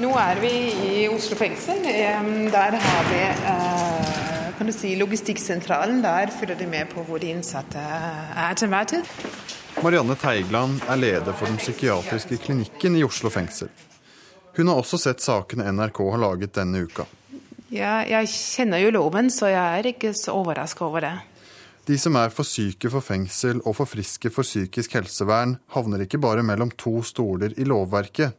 Nå 0.00 0.14
er 0.20 0.40
vi 0.40 0.54
i 0.86 1.04
Oslo 1.08 1.36
fengsel. 1.36 1.84
Der 1.84 2.80
har 2.86 3.06
vi 3.10 3.20
eh, 3.26 4.16
kan 4.56 4.68
du 4.68 4.72
si, 4.72 4.94
logistikksentralen. 4.96 6.00
Der 6.04 6.32
følger 6.32 6.56
de 6.56 6.66
med 6.66 6.88
på 6.94 7.04
hvor 7.04 7.20
de 7.20 7.34
innsatte 7.34 7.80
er 7.80 8.56
til 8.56 8.70
enhver 8.70 8.88
tid. 8.96 9.14
Marianne 9.82 10.14
Teigland 10.16 10.80
er 10.88 10.96
leder 10.96 11.34
for 11.36 11.46
den 11.46 11.58
psykiatriske 11.60 12.38
klinikken 12.40 12.96
i 12.96 13.04
Oslo 13.04 13.30
fengsel. 13.30 13.68
Hun 14.56 14.70
har 14.72 14.80
også 14.80 14.98
sett 14.98 15.20
sakene 15.20 15.68
NRK 15.68 16.00
har 16.14 16.22
laget 16.22 16.54
denne 16.56 16.80
uka. 16.86 17.04
Ja, 17.68 18.00
jeg 18.08 18.30
kjenner 18.32 18.80
jo 18.80 18.94
loven, 18.94 19.28
så 19.30 19.50
jeg 19.52 19.80
er 19.80 19.90
ikke 19.90 20.14
så 20.16 20.38
overraska 20.38 20.86
over 20.86 21.04
det. 21.04 21.12
De 21.86 21.98
som 22.00 22.16
er 22.18 22.32
for 22.34 22.48
syke 22.48 22.90
for 22.90 23.04
fengsel 23.04 23.60
og 23.66 23.76
for 23.78 23.90
friske 23.90 24.32
for 24.32 24.48
psykisk 24.48 24.96
helsevern, 24.96 25.58
havner 25.76 26.06
ikke 26.06 26.22
bare 26.24 26.42
mellom 26.46 26.72
to 26.74 26.96
stoler 27.06 27.52
i 27.60 27.68
lovverket. 27.68 28.32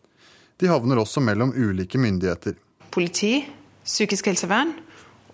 De 0.58 0.68
havner 0.72 1.04
også 1.04 1.22
mellom 1.22 1.54
ulike 1.54 2.02
myndigheter. 2.02 2.58
Politi, 2.92 3.46
psykisk 3.86 4.34
helsevern 4.34 4.74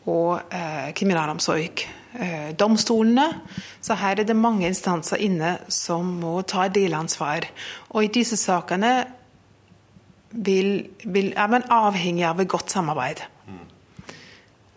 og 0.03 0.41
eh, 0.51 0.91
kriminalomsorg. 0.97 1.87
Eh, 2.13 2.53
domstolene. 2.53 3.25
Så 3.81 3.97
her 3.97 4.19
er 4.19 4.27
det 4.27 4.37
mange 4.37 4.67
instanser 4.69 5.21
inne 5.23 5.55
som 5.73 6.11
må 6.21 6.35
ta 6.45 6.67
delansvar. 6.69 7.47
Og 7.93 8.05
i 8.05 8.11
disse 8.13 8.37
sakene 8.37 8.93
vil, 10.33 10.75
vil, 11.05 11.31
er 11.33 11.49
man 11.49 11.65
avhengig 11.73 12.25
av 12.29 12.41
et 12.41 12.51
godt 12.51 12.73
samarbeid. 12.73 13.23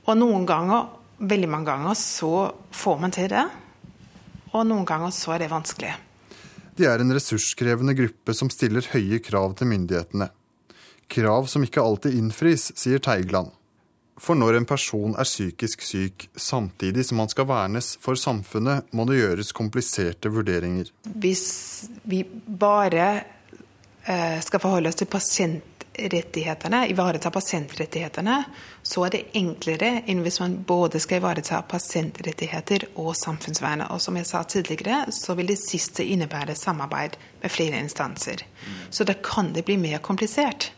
Og 0.07 0.15
noen 0.17 0.47
ganger, 0.49 0.89
veldig 1.19 1.49
mange 1.51 1.69
ganger, 1.69 1.99
så 1.99 2.49
får 2.73 2.99
man 3.03 3.15
til 3.15 3.29
det. 3.33 3.45
Og 4.55 4.65
noen 4.69 4.87
ganger 4.89 5.13
så 5.13 5.35
er 5.35 5.45
det 5.45 5.53
vanskelig. 5.53 5.93
De 6.77 6.85
er 6.89 7.01
en 7.01 7.13
ressurskrevende 7.13 7.97
gruppe 7.97 8.35
som 8.37 8.53
stiller 8.53 8.87
høye 8.93 9.19
krav 9.25 9.57
til 9.59 9.69
myndighetene. 9.73 10.29
Krav 11.13 11.49
som 11.51 11.65
ikke 11.65 11.85
alltid 11.85 12.17
innfris, 12.17 12.71
sier 12.79 13.01
Teigland. 13.03 13.53
For 14.17 14.39
når 14.39 14.57
en 14.57 14.67
person 14.69 15.13
er 15.19 15.29
psykisk 15.29 15.83
syk 15.85 16.29
samtidig 16.41 17.05
som 17.05 17.21
han 17.21 17.31
skal 17.33 17.49
vernes 17.51 17.93
for 18.01 18.17
samfunnet, 18.17 18.89
må 18.97 19.05
det 19.09 19.21
gjøres 19.21 19.53
kompliserte 19.57 20.33
vurderinger. 20.33 20.89
Hvis 21.05 21.47
vi 22.09 22.23
bare 22.25 23.09
eh, 23.13 24.39
skal 24.41 24.63
forholde 24.63 24.89
oss 24.89 24.97
til 25.03 25.11
pasientrettighetene, 25.13 26.87
ivareta 26.95 27.29
pasientrettighetene, 27.35 28.39
så 28.81 29.05
er 29.05 29.13
det 29.19 29.23
enklere 29.37 29.93
enn 30.09 30.25
hvis 30.25 30.41
man 30.41 30.57
både 30.65 31.03
skal 31.03 31.21
ivareta 31.21 31.61
pasientrettigheter 31.69 32.89
og 32.97 33.13
samfunnsvernet. 33.21 33.93
Og 33.93 34.01
som 34.01 34.17
jeg 34.17 34.31
sa 34.33 34.41
tidligere, 34.49 35.05
så 35.13 35.37
vil 35.37 35.53
det 35.53 35.61
siste 35.61 36.09
innebære 36.09 36.57
samarbeid 36.57 37.21
med 37.45 37.53
flere 37.53 37.85
instanser. 37.85 38.49
Så 38.89 39.05
da 39.05 39.13
kan 39.21 39.53
det 39.53 39.67
bli 39.69 39.77
mer 39.77 40.01
komplisert. 40.01 40.71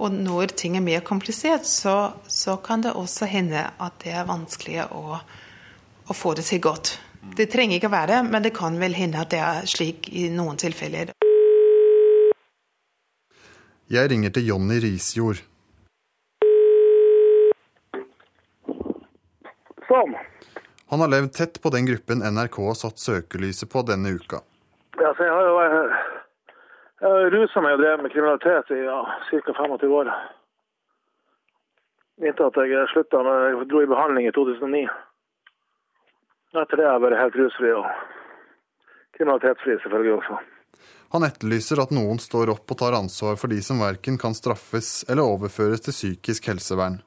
Og 0.00 0.14
når 0.16 0.54
ting 0.56 0.78
er 0.78 0.84
mer 0.84 1.02
komplisert, 1.04 1.66
så, 1.68 2.12
så, 2.24 2.56
kan 2.64 2.80
det 2.80 2.94
også 2.96 3.28
hende 3.28 3.66
at 3.76 3.98
det 4.00 4.14
er 4.16 4.28
vanskelig 4.28 4.86
å, 4.96 5.20
å, 5.20 6.14
få 6.16 6.32
det 6.38 6.46
til 6.48 6.62
godt. 6.64 6.94
Det 7.36 7.50
trenger 7.52 7.76
ikke 7.76 7.90
å 7.90 7.92
være 7.92 8.14
det, 8.14 8.20
men 8.32 8.46
det 8.46 8.54
kan 8.56 8.78
vel 8.80 8.96
hende 8.96 9.20
at 9.20 9.34
det 9.34 9.42
er 9.44 9.68
slik 9.68 10.08
i 10.08 10.30
noen 10.32 10.56
tilfeller. 10.60 11.12
Jeg 13.92 14.08
ringer 14.08 14.32
til 14.32 14.48
Jonny 14.48 14.80
Risjord. 14.80 15.44
Sånn. 19.90 20.16
Han 20.94 21.04
har 21.04 21.12
levd 21.12 21.34
tett 21.36 21.60
på 21.60 21.74
den 21.74 21.90
gruppen 21.90 22.24
NRK 22.24 22.56
har 22.70 22.78
satt 22.78 23.02
søkelyset 23.02 23.68
på 23.68 23.84
denne 23.84 24.14
uka. 24.16 24.40
Ja, 24.96 25.12
så 25.12 25.26
jeg 25.26 25.34
har 25.34 25.44
jo 25.44 25.58
jeg 27.00 27.32
rusa 27.34 27.62
meg 27.64 27.76
og 27.76 27.82
drev 27.82 28.02
med 28.04 28.12
kriminalitet 28.12 28.72
i 28.76 28.82
ja, 28.84 29.00
ca. 29.30 29.54
25 29.56 29.96
år. 30.00 30.12
Inntil 32.20 32.50
at 32.50 32.58
jeg 32.68 32.88
slutta 32.92 33.22
med 33.24 33.44
jeg 33.48 33.68
dro 33.70 33.82
i 33.82 33.88
behandling 33.88 34.28
i 34.28 34.32
2009. 34.36 34.86
Etter 36.60 36.80
det 36.80 36.86
har 36.88 36.98
jeg 36.98 37.04
vært 37.06 37.20
helt 37.22 37.38
rusfri 37.40 37.74
og 37.78 37.86
kriminalitetsfri 39.16 39.78
selvfølgelig 39.82 40.16
også. 40.18 40.40
Han 41.14 41.26
etterlyser 41.26 41.80
at 41.82 41.92
noen 41.94 42.20
står 42.22 42.52
opp 42.52 42.70
og 42.70 42.78
tar 42.82 42.94
ansvar 42.98 43.38
for 43.40 43.50
de 43.50 43.58
som 43.64 43.80
verken 43.82 44.18
kan 44.20 44.36
straffes 44.36 45.00
eller 45.10 45.26
overføres 45.26 45.82
til 45.86 45.96
psykisk 45.96 46.50
helsevern. 46.52 47.00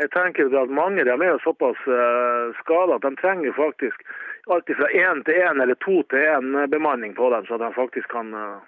Jeg 0.00 0.10
tenker 0.10 0.50
at 0.58 0.72
mange 0.74 1.04
de 1.06 1.12
er 1.14 1.30
jo 1.30 1.42
såpass 1.44 1.78
uh, 1.86 2.50
skada 2.62 2.96
at 2.96 3.04
de 3.06 3.14
trenger 3.20 3.54
faktisk 3.54 4.02
alt 4.50 4.70
fra 4.78 4.88
én 4.90 5.22
til 5.26 5.38
én 5.38 5.62
eller 5.62 5.78
to 5.86 6.02
til 6.10 6.18
én 6.18 6.66
bemanning 6.72 7.14
på 7.14 7.30
dem, 7.30 7.46
så 7.46 7.54
at 7.54 7.62
de 7.62 7.70
faktisk 7.76 8.10
kan 8.10 8.34
uh, 8.34 8.58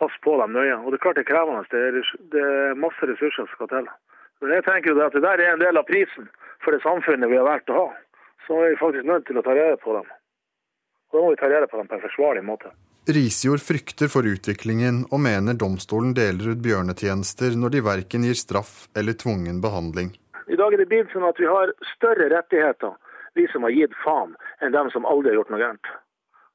passe 0.00 0.18
på 0.24 0.36
dem 0.40 0.54
nøye. 0.56 0.76
Og 0.82 0.92
Det 0.92 0.98
er 0.98 1.04
klart 1.04 1.18
det 1.18 1.24
er 1.26 1.32
krevende. 1.32 1.64
Det 1.70 1.80
er, 1.88 2.12
det 2.34 2.44
er 2.44 2.82
masse 2.84 3.10
ressurser 3.10 3.44
som 3.44 3.50
skal 3.54 3.70
til. 3.72 3.88
Men 4.40 4.54
jeg 4.54 4.66
tenker 4.66 4.92
jo 4.92 5.00
at 5.02 5.16
det 5.16 5.24
der 5.24 5.42
er 5.42 5.54
en 5.54 5.64
del 5.64 5.80
av 5.80 5.88
prisen 5.88 6.28
for 6.62 6.74
det 6.74 6.84
samfunnet 6.84 7.30
vi 7.30 7.38
har 7.38 7.48
valgt 7.48 7.72
å 7.72 7.78
ha. 7.80 7.88
Så 8.46 8.58
er 8.62 8.72
vi 8.72 8.82
faktisk 8.82 9.08
nødt 9.08 9.26
til 9.28 9.38
å 9.38 9.44
ta 9.46 9.54
rede 9.56 9.78
på 9.82 9.96
dem. 9.96 10.06
Og 11.08 11.16
da 11.16 11.24
må 11.24 11.32
vi 11.32 11.40
ta 11.40 11.50
rede 11.50 11.68
på 11.70 11.80
dem 11.80 11.88
på 11.90 11.98
en 11.98 12.04
forsvarlig 12.04 12.44
måte. 12.44 12.70
Risjord 13.08 13.62
frykter 13.64 14.10
for 14.12 14.26
utviklingen 14.28 15.06
og 15.08 15.22
mener 15.24 15.56
domstolen 15.56 16.10
deler 16.16 16.50
ut 16.52 16.64
bjørnetjenester 16.64 17.54
når 17.56 17.72
de 17.72 17.80
verken 17.86 18.26
gir 18.28 18.36
straff 18.36 18.74
eller 18.98 19.16
tvungen 19.16 19.62
behandling. 19.64 20.10
I 20.48 20.58
dag 20.60 20.74
er 20.76 20.82
det 20.82 20.90
blitt 20.90 21.14
sånn 21.14 21.24
at 21.28 21.40
vi 21.40 21.48
har 21.48 21.72
større 21.94 22.28
rettigheter, 22.34 22.92
vi 23.36 23.46
som 23.52 23.64
har 23.64 23.72
gitt 23.72 23.96
faen, 24.04 24.34
enn 24.60 24.76
dem 24.76 24.92
som 24.92 25.08
aldri 25.08 25.32
har 25.32 25.40
gjort 25.40 25.54
noe 25.54 25.62
gærent. 25.62 25.90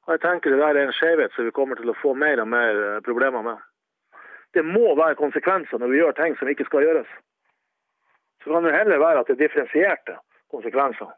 Og 0.04 0.12
jeg 0.12 0.20
tenker 0.20 0.50
Det 0.50 0.58
der 0.60 0.76
er 0.76 0.86
en 0.86 0.92
skjevhet 0.92 1.32
som 1.32 1.46
vi 1.46 1.56
kommer 1.56 1.76
til 1.80 1.90
å 1.90 1.96
få 1.96 2.14
mer 2.14 2.40
og 2.42 2.48
mer 2.48 2.80
eh, 2.88 3.00
problemer 3.04 3.42
med. 3.42 3.58
Det 4.54 4.64
må 4.64 4.94
være 4.94 5.18
konsekvenser 5.18 5.80
når 5.80 5.90
vi 5.90 5.98
gjør 5.98 6.16
ting 6.18 6.36
som 6.38 6.48
ikke 6.48 6.66
skal 6.68 6.84
gjøres. 6.86 7.10
Så 8.44 8.52
kan 8.52 8.64
det 8.64 8.76
heller 8.76 9.00
være 9.00 9.20
at 9.20 9.26
det 9.26 9.38
er 9.38 9.46
differensierte 9.46 10.18
konsekvenser 10.52 11.08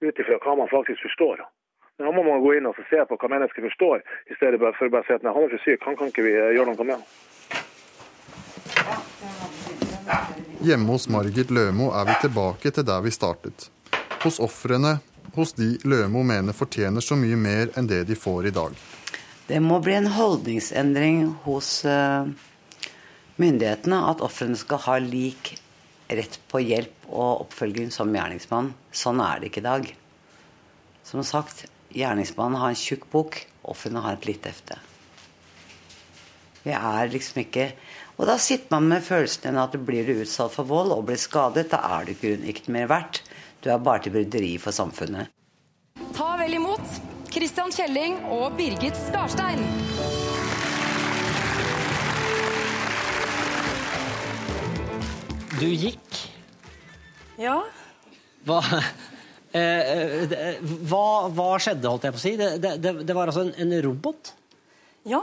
ut 0.00 0.20
ifra 0.22 0.38
hva 0.44 0.54
man 0.62 0.70
faktisk 0.70 1.02
forstår. 1.08 1.42
Men 1.98 2.06
Da 2.06 2.12
må 2.12 2.22
man 2.22 2.40
gå 2.44 2.54
inn 2.56 2.68
og 2.70 2.78
se 2.90 3.02
på 3.08 3.18
hva 3.18 3.28
mennesker 3.32 3.66
forstår, 3.66 4.04
i 4.30 4.34
stedet 4.38 4.60
for 4.60 4.86
å 4.86 4.94
bare 4.94 5.08
si 5.08 5.16
at 5.16 5.24
han 5.26 5.32
er 5.32 5.48
ikke 5.48 5.64
syk, 5.64 5.84
han 5.88 5.96
kan 5.98 6.12
ikke 6.12 6.26
vi 6.28 6.36
eh, 6.36 6.54
gjøre 6.56 6.72
noe 6.72 6.86
med. 6.92 7.00
Hjemme 10.62 10.92
hos 10.92 11.08
Margit 11.10 11.50
Lømo 11.50 11.90
er 11.98 12.06
vi 12.06 12.14
tilbake 12.22 12.70
til 12.70 12.86
der 12.86 13.02
vi 13.02 13.10
startet. 13.10 13.68
Hos 14.22 14.38
ofrene 14.40 14.98
hos 15.36 15.52
de 15.56 15.74
Lømo 15.84 16.24
mener 16.26 16.56
fortjener 16.56 17.04
så 17.04 17.18
mye 17.18 17.36
mer 17.38 17.70
enn 17.76 17.88
det 17.90 18.04
de 18.08 18.16
får 18.18 18.48
i 18.50 18.54
dag. 18.56 18.74
Det 19.46 19.60
må 19.62 19.78
bli 19.84 19.94
en 19.94 20.10
holdningsendring 20.10 21.20
hos 21.44 21.84
uh, 21.86 22.26
myndighetene 23.38 24.00
at 24.10 24.24
ofrene 24.24 24.58
skal 24.58 24.82
ha 24.88 24.96
lik 25.02 25.54
rett 26.08 26.40
på 26.50 26.62
hjelp 26.62 27.06
og 27.10 27.46
oppfølging 27.46 27.92
som 27.94 28.10
gjerningsmann. 28.14 28.72
Sånn 28.94 29.22
er 29.22 29.40
det 29.40 29.50
ikke 29.50 29.62
i 29.62 29.68
dag. 29.68 29.88
Som 31.06 31.22
sagt, 31.26 31.66
gjerningsmannen 31.94 32.58
har 32.60 32.74
en 32.74 32.80
tjukk 32.80 33.06
bok, 33.12 33.38
ofrene 33.66 34.02
har 34.02 34.16
et 34.16 34.26
lite 34.26 34.50
hefte. 34.50 34.80
Vi 36.66 36.74
er 36.74 37.12
liksom 37.12 37.44
ikke 37.44 37.70
Og 38.16 38.24
da 38.24 38.38
sitter 38.40 38.72
man 38.72 38.86
med 38.88 39.04
følelsen 39.04 39.58
at 39.60 39.74
blir 39.84 40.06
du 40.08 40.22
utsatt 40.22 40.54
for 40.54 40.64
vold 40.64 40.94
og 40.94 41.02
blir 41.04 41.18
skadet, 41.20 41.66
da 41.68 41.82
er 41.98 42.06
du 42.08 42.14
ikke 42.48 42.72
mer 42.72 42.86
verdt. 42.88 43.20
Du 43.62 43.70
er 43.72 43.78
bare 43.82 44.04
til 44.04 44.14
bryderi 44.14 44.56
for 44.62 44.74
samfunnet. 44.74 45.32
Ta 46.16 46.34
vel 46.40 46.56
imot 46.58 46.98
Christian 47.32 47.72
Kjelling 47.72 48.18
og 48.32 48.54
Birgit 48.56 48.96
Skarstein. 49.08 49.60
Du 55.56 55.66
gikk. 55.72 56.20
Ja. 57.40 57.58
Hva, 58.46 58.60
eh, 59.56 59.60
eh 59.60 60.60
hva, 60.60 61.06
hva, 61.32 61.48
skjedde, 61.60 61.88
holdt 61.88 62.06
jeg 62.06 62.16
på 62.16 62.20
å 62.20 62.24
si? 62.24 62.34
Det, 62.40 62.76
det, 62.80 62.92
det 63.08 63.16
var 63.16 63.32
altså 63.32 63.46
en, 63.46 63.54
en 63.64 63.74
robot? 63.84 64.32
Ja, 65.08 65.22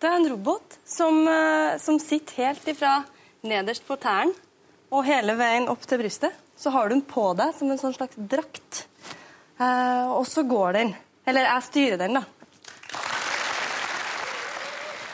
det 0.00 0.08
er 0.08 0.18
en 0.20 0.28
robot 0.32 0.78
som, 0.88 1.20
eh, 1.28 1.76
som 1.82 2.00
sitter 2.00 2.44
helt 2.46 2.68
ifra 2.70 3.00
nederst 3.44 3.86
på 3.86 3.96
tærne 4.00 4.36
og 4.88 5.04
hele 5.04 5.36
veien 5.38 5.68
opp 5.68 5.84
til 5.88 6.00
brystet. 6.00 6.32
Så 6.58 6.72
har 6.74 6.88
du 6.88 6.96
den 6.96 7.04
på 7.06 7.30
deg 7.38 7.54
som 7.54 7.70
en 7.70 7.78
sånn 7.78 7.94
slags 7.94 8.18
drakt. 8.18 8.86
Eh, 9.58 10.06
og 10.10 10.26
så 10.26 10.42
går 10.42 10.74
den. 10.74 10.90
Eller 11.28 11.46
jeg 11.46 11.66
styrer 11.68 12.00
den, 12.00 12.18
da. 12.18 12.24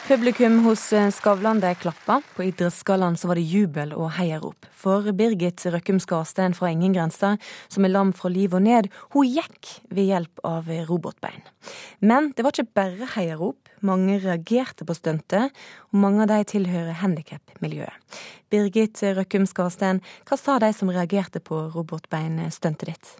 Publikum 0.04 0.58
hos 0.66 0.80
Skavlande 0.80 1.12
Skavlan 1.12 1.74
klappa. 1.80 2.22
På 2.36 2.44
Idrettsgallaen 2.44 3.16
var 3.24 3.38
det 3.40 3.46
jubel 3.48 3.94
og 3.96 4.10
heiarop. 4.18 4.66
For 4.76 5.06
Birgit 5.16 5.64
Røkkum 5.72 5.96
Skarstein 5.96 6.52
fra 6.52 6.68
Ingen 6.68 6.92
grenser, 6.92 7.38
som 7.72 7.86
er 7.86 7.94
lam 7.94 8.12
fra 8.12 8.28
liv 8.28 8.52
og 8.52 8.66
ned, 8.66 8.90
hun 9.16 9.24
gikk 9.24 9.70
ved 9.88 10.10
hjelp 10.10 10.44
av 10.44 10.68
robotbein. 10.90 11.40
Men 12.04 12.34
det 12.36 12.44
var 12.44 12.52
ikke 12.52 12.76
bare 12.76 13.08
heiarop. 13.16 13.72
Mange 13.80 14.20
reagerte 14.20 14.84
på 14.84 14.92
stuntet, 14.92 15.56
og 15.88 16.04
mange 16.04 16.26
av 16.26 16.34
de 16.34 16.52
tilhører 16.52 17.00
handikap-miljøet. 17.00 18.20
Birgit 18.52 19.00
Røkkum 19.16 19.48
Skarstein, 19.48 20.04
hva 20.28 20.36
sa 20.36 20.60
de 20.60 20.74
som 20.76 20.92
reagerte 20.92 21.40
på 21.40 21.70
robotbeinstuntet 21.72 22.92
ditt? 22.92 23.16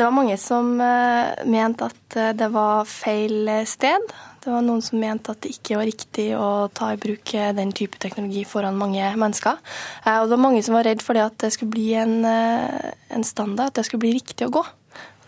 Det 0.00 0.06
var 0.06 0.16
mange 0.16 0.38
som 0.40 0.72
uh, 0.80 1.44
mente 1.44 1.84
at 1.90 2.16
uh, 2.16 2.30
det 2.32 2.48
var 2.54 2.88
feil 2.88 3.50
sted. 3.68 4.06
Det 4.40 4.48
var 4.48 4.64
noen 4.64 4.80
som 4.80 4.96
mente 4.96 5.34
at 5.34 5.42
det 5.44 5.52
ikke 5.52 5.76
var 5.76 5.88
riktig 5.90 6.30
å 6.40 6.70
ta 6.72 6.94
i 6.94 7.00
bruk 7.00 7.34
den 7.58 7.74
type 7.76 8.00
teknologi 8.00 8.46
foran 8.48 8.80
mange 8.80 9.12
mennesker. 9.20 9.60
og 9.60 10.24
det 10.24 10.32
var 10.32 10.40
mange 10.40 10.62
som 10.64 10.78
var 10.78 10.88
redd 10.88 11.04
for 11.04 11.12
det 11.12 11.26
at 11.26 11.36
det 11.44 11.52
skulle 11.52 11.74
bli 11.74 11.90
en, 12.00 12.24
en 12.24 13.26
standard, 13.28 13.68
at 13.68 13.76
det 13.76 13.84
skulle 13.84 14.06
bli 14.06 14.14
riktig 14.16 14.48
å 14.48 14.54
gå 14.56 14.64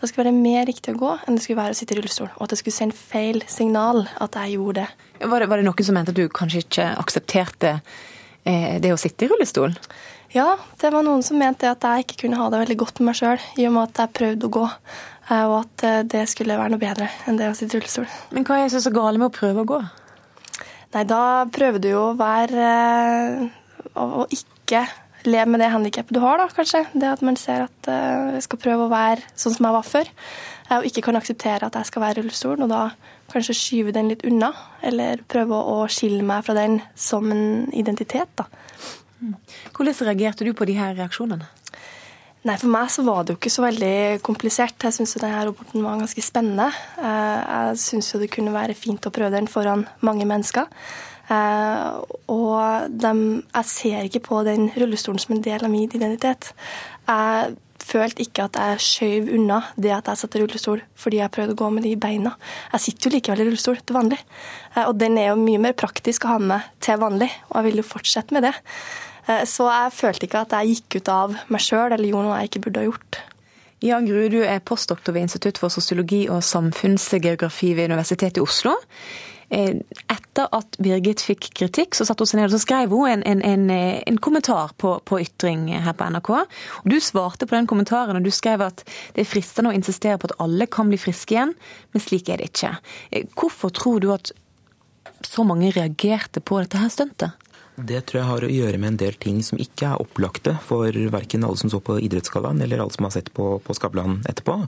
det 0.03 0.09
skulle 0.11 0.27
være 0.27 0.35
mer 0.35 0.65
riktig 0.67 0.91
å 0.91 0.99
gå 0.99 1.11
enn 1.15 1.37
det 1.37 1.45
skulle 1.45 1.61
være 1.61 1.75
å 1.75 1.77
sitte 1.79 1.95
i 1.95 1.97
rullestol. 1.99 2.31
Og 2.35 2.41
at 2.43 2.51
det 2.51 2.59
skulle 2.59 2.75
sende 2.75 2.97
feil 2.97 3.39
signal 3.47 4.03
at 4.23 4.35
jeg 4.35 4.57
gjorde 4.57 4.81
det. 4.81 4.87
Var 5.23 5.39
det, 5.39 5.47
var 5.47 5.61
det 5.61 5.67
noen 5.69 5.87
som 5.87 5.95
mente 5.95 6.11
at 6.11 6.19
du 6.19 6.25
kanskje 6.27 6.63
ikke 6.65 6.87
aksepterte 6.99 7.71
eh, 8.43 8.81
det 8.83 8.91
å 8.91 8.99
sitte 8.99 9.23
i 9.23 9.31
rullestol? 9.31 9.77
Ja, 10.33 10.55
det 10.81 10.89
var 10.89 11.03
noen 11.05 11.21
som 11.21 11.37
mente 11.37 11.69
at 11.69 11.83
jeg 11.85 12.07
ikke 12.07 12.23
kunne 12.23 12.39
ha 12.39 12.47
det 12.49 12.63
veldig 12.63 12.77
godt 12.81 12.99
med 12.99 13.11
meg 13.11 13.17
sjøl, 13.19 13.41
i 13.61 13.67
og 13.67 13.75
med 13.75 13.91
at 13.91 13.99
jeg 14.01 14.13
prøvde 14.17 14.47
å 14.47 14.53
gå. 14.55 14.63
Eh, 15.29 15.43
og 15.45 15.57
at 15.59 15.83
eh, 15.85 15.99
det 16.09 16.23
skulle 16.31 16.57
være 16.57 16.73
noe 16.73 16.81
bedre 16.81 17.09
enn 17.29 17.37
det 17.37 17.51
å 17.51 17.57
sitte 17.57 17.77
i 17.77 17.81
rullestol. 17.83 18.07
Men 18.33 18.47
hva 18.47 18.57
er 18.57 18.71
det 18.73 18.81
så 18.81 18.93
galt 18.95 19.21
med 19.21 19.29
å 19.29 19.35
prøve 19.35 19.61
å 19.61 19.69
gå? 19.69 19.79
Nei, 20.95 21.03
da 21.09 21.21
prøver 21.53 21.81
du 21.81 21.87
jo 21.89 22.01
å 22.11 22.17
være 22.17 22.65
Å 23.97 24.25
ikke 24.33 24.83
leve 25.25 25.53
med 25.53 25.61
det 25.61 25.69
handikappet 25.73 26.17
du 26.17 26.21
har, 26.21 26.41
da, 26.41 26.49
kanskje. 26.49 26.81
Det 26.97 27.13
at 27.13 27.21
man 27.25 27.37
ser 27.37 27.67
at 27.67 27.89
jeg 28.33 28.43
skal 28.47 28.61
prøve 28.65 28.87
å 28.87 28.91
være 28.91 29.21
sånn 29.37 29.53
som 29.53 29.69
jeg 29.69 29.77
var 29.77 29.85
før. 29.85 30.09
Og 30.79 30.87
ikke 30.89 31.05
kan 31.05 31.17
akseptere 31.19 31.69
at 31.69 31.77
jeg 31.77 31.89
skal 31.91 32.03
være 32.03 32.17
i 32.17 32.23
rullestol, 32.23 32.65
og 32.65 32.73
da 32.73 32.81
kanskje 33.31 33.55
skyve 33.57 33.93
den 33.95 34.09
litt 34.09 34.25
unna. 34.27 34.49
Eller 34.81 35.21
prøve 35.29 35.61
å 35.61 35.77
skille 35.93 36.25
meg 36.25 36.43
fra 36.49 36.57
den 36.57 36.81
som 36.97 37.29
en 37.31 37.69
identitet, 37.73 38.33
da. 38.41 38.49
Mm. 39.23 39.35
Hvordan 39.71 39.99
reagerte 40.09 40.47
du 40.47 40.51
på 40.57 40.67
de 40.67 40.75
her 40.77 40.95
reaksjonene? 40.97 41.47
Nei, 42.43 42.57
For 42.59 42.67
meg 42.67 42.89
så 42.91 43.05
var 43.07 43.23
det 43.23 43.33
jo 43.33 43.39
ikke 43.39 43.53
så 43.53 43.63
veldig 43.63 44.19
komplisert. 44.25 44.75
Jeg 44.83 44.97
syns 44.97 45.15
denne 45.15 45.45
roboten 45.47 45.85
var 45.85 46.01
ganske 46.01 46.23
spennende. 46.25 46.67
Eh, 46.99 47.39
jeg 47.39 47.79
syns 47.85 48.11
det 48.19 48.31
kunne 48.33 48.51
være 48.51 48.75
fint 48.75 49.07
å 49.07 49.13
prøve 49.15 49.31
den 49.31 49.47
foran 49.47 49.85
mange 50.03 50.27
mennesker. 50.27 50.67
Eh, 51.31 52.01
og 52.27 52.91
de, 52.91 53.13
jeg 53.47 53.69
ser 53.71 54.09
ikke 54.09 54.25
på 54.27 54.41
den 54.43 54.67
rullestolen 54.75 55.23
som 55.23 55.37
en 55.37 55.45
del 55.45 55.63
av 55.63 55.71
min 55.71 55.87
identitet. 55.87 56.51
Jeg 57.07 57.55
følte 57.83 58.23
ikke 58.25 58.47
at 58.47 58.59
jeg 58.59 58.83
skjøv 58.83 59.31
unna 59.37 59.61
det 59.75 59.91
at 59.95 60.11
jeg 60.11 60.21
satt 60.21 60.35
i 60.37 60.41
rullestol 60.43 60.83
fordi 60.99 61.19
jeg 61.19 61.33
prøvde 61.35 61.55
å 61.55 61.61
gå 61.63 61.71
med 61.75 61.87
de 61.87 61.95
beina. 61.99 62.35
Jeg 62.75 62.85
sitter 62.85 63.07
jo 63.07 63.15
likevel 63.15 63.43
i 63.43 63.47
rullestol 63.49 63.79
til 63.79 63.97
vanlig, 63.97 64.19
eh, 64.75 64.83
og 64.83 64.97
den 64.99 65.15
er 65.19 65.31
jo 65.31 65.39
mye 65.39 65.63
mer 65.63 65.79
praktisk 65.79 66.27
å 66.27 66.35
ha 66.35 66.43
med 66.43 66.69
til 66.83 66.99
vanlig, 66.99 67.31
og 67.51 67.59
jeg 67.59 67.69
vil 67.69 67.83
jo 67.83 67.89
fortsette 67.93 68.35
med 68.35 68.47
det. 68.49 68.55
Eh, 69.27 69.43
så 69.49 69.67
jeg 69.69 69.93
følte 69.97 70.27
ikke 70.27 70.45
at 70.45 70.55
jeg 70.57 70.77
gikk 70.77 71.01
ut 71.01 71.13
av 71.13 71.37
meg 71.53 71.63
sjøl 71.63 71.91
eller 71.91 72.09
gjorde 72.09 72.29
noe 72.29 72.41
jeg 72.41 72.51
ikke 72.51 72.65
burde 72.67 72.83
ha 72.83 72.89
gjort. 72.89 73.21
Jan 73.83 74.07
Grue, 74.07 74.29
du 74.31 74.39
er 74.47 74.63
postdoktor 74.63 75.15
ved 75.15 75.27
Institutt 75.27 75.59
for 75.59 75.73
sosiologi 75.73 76.25
og 76.31 76.43
samfunnsgeografi 76.47 77.73
ved 77.75 77.91
Universitetet 77.91 78.39
i 78.39 78.43
Oslo. 78.43 78.77
Eh, 79.53 79.75
etter 80.09 80.47
at 80.55 80.77
Birgit 80.81 81.21
fikk 81.21 81.49
kritikk, 81.59 81.93
så 81.93 82.07
satte 82.07 82.23
hun 82.23 82.31
seg 82.31 82.39
ned 82.39 82.47
og 82.47 82.55
så 82.55 82.61
skrev 82.63 82.93
hun 82.95 83.11
en, 83.11 83.25
en, 83.27 83.43
en, 83.45 83.65
en 84.07 84.19
kommentar 84.23 84.71
på, 84.79 84.95
på, 85.05 85.19
ytring 85.25 85.67
her 85.75 85.97
på 85.99 86.07
NRK. 86.15 86.31
Og 86.31 86.87
Du 86.89 86.97
svarte 87.03 87.45
på 87.45 87.57
den 87.57 87.67
kommentaren 87.69 88.17
og 88.17 88.25
du 88.25 88.31
skrev 88.33 88.63
at 88.65 88.85
det 89.13 89.25
er 89.25 89.29
fristende 89.29 89.73
å 89.73 89.75
insistere 89.75 90.17
på 90.17 90.31
at 90.31 90.37
alle 90.43 90.69
kan 90.71 90.89
bli 90.89 91.01
friske 91.01 91.35
igjen, 91.35 91.53
men 91.91 92.05
slik 92.05 92.31
er 92.31 92.39
det 92.39 92.53
ikke. 92.53 92.77
Eh, 93.11 93.27
hvorfor 93.35 93.75
tror 93.75 93.99
du 94.01 94.09
at 94.15 94.31
så 95.27 95.43
mange 95.47 95.71
reagerte 95.75 96.41
på 96.43 96.63
dette 96.63 96.79
her 96.79 96.91
stuntet? 96.91 97.42
Det 97.73 98.03
tror 98.05 98.19
jeg 98.19 98.29
har 98.29 98.43
å 98.45 98.51
gjøre 98.53 98.77
med 98.77 98.91
en 98.91 98.97
del 99.01 99.15
ting 99.17 99.39
som 99.41 99.57
ikke 99.57 99.87
er 99.87 100.01
opplagte 100.01 100.51
for 100.61 100.93
verken 101.13 101.45
alle 101.47 101.57
som 101.57 101.71
så 101.73 101.79
på 101.81 101.95
Idrettsgallaen 102.05 102.61
eller 102.61 102.83
alle 102.83 102.93
som 102.93 103.07
har 103.07 103.13
sett 103.15 103.31
på, 103.33 103.47
på 103.65 103.73
Skavlan 103.73 104.19
etterpå. 104.29 104.59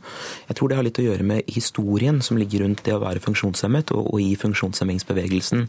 Jeg 0.47 0.57
tror 0.57 0.71
det 0.71 0.79
har 0.79 0.87
litt 0.87 1.01
å 1.03 1.05
gjøre 1.05 1.27
med 1.27 1.51
historien 1.53 2.17
som 2.25 2.39
ligger 2.41 2.63
rundt 2.63 2.81
det 2.87 2.95
å 2.95 3.03
være 3.03 3.21
funksjonshemmet 3.21 3.93
og, 3.93 4.09
og 4.09 4.23
i 4.23 4.31
funksjonshemmingsbevegelsen. 4.41 5.67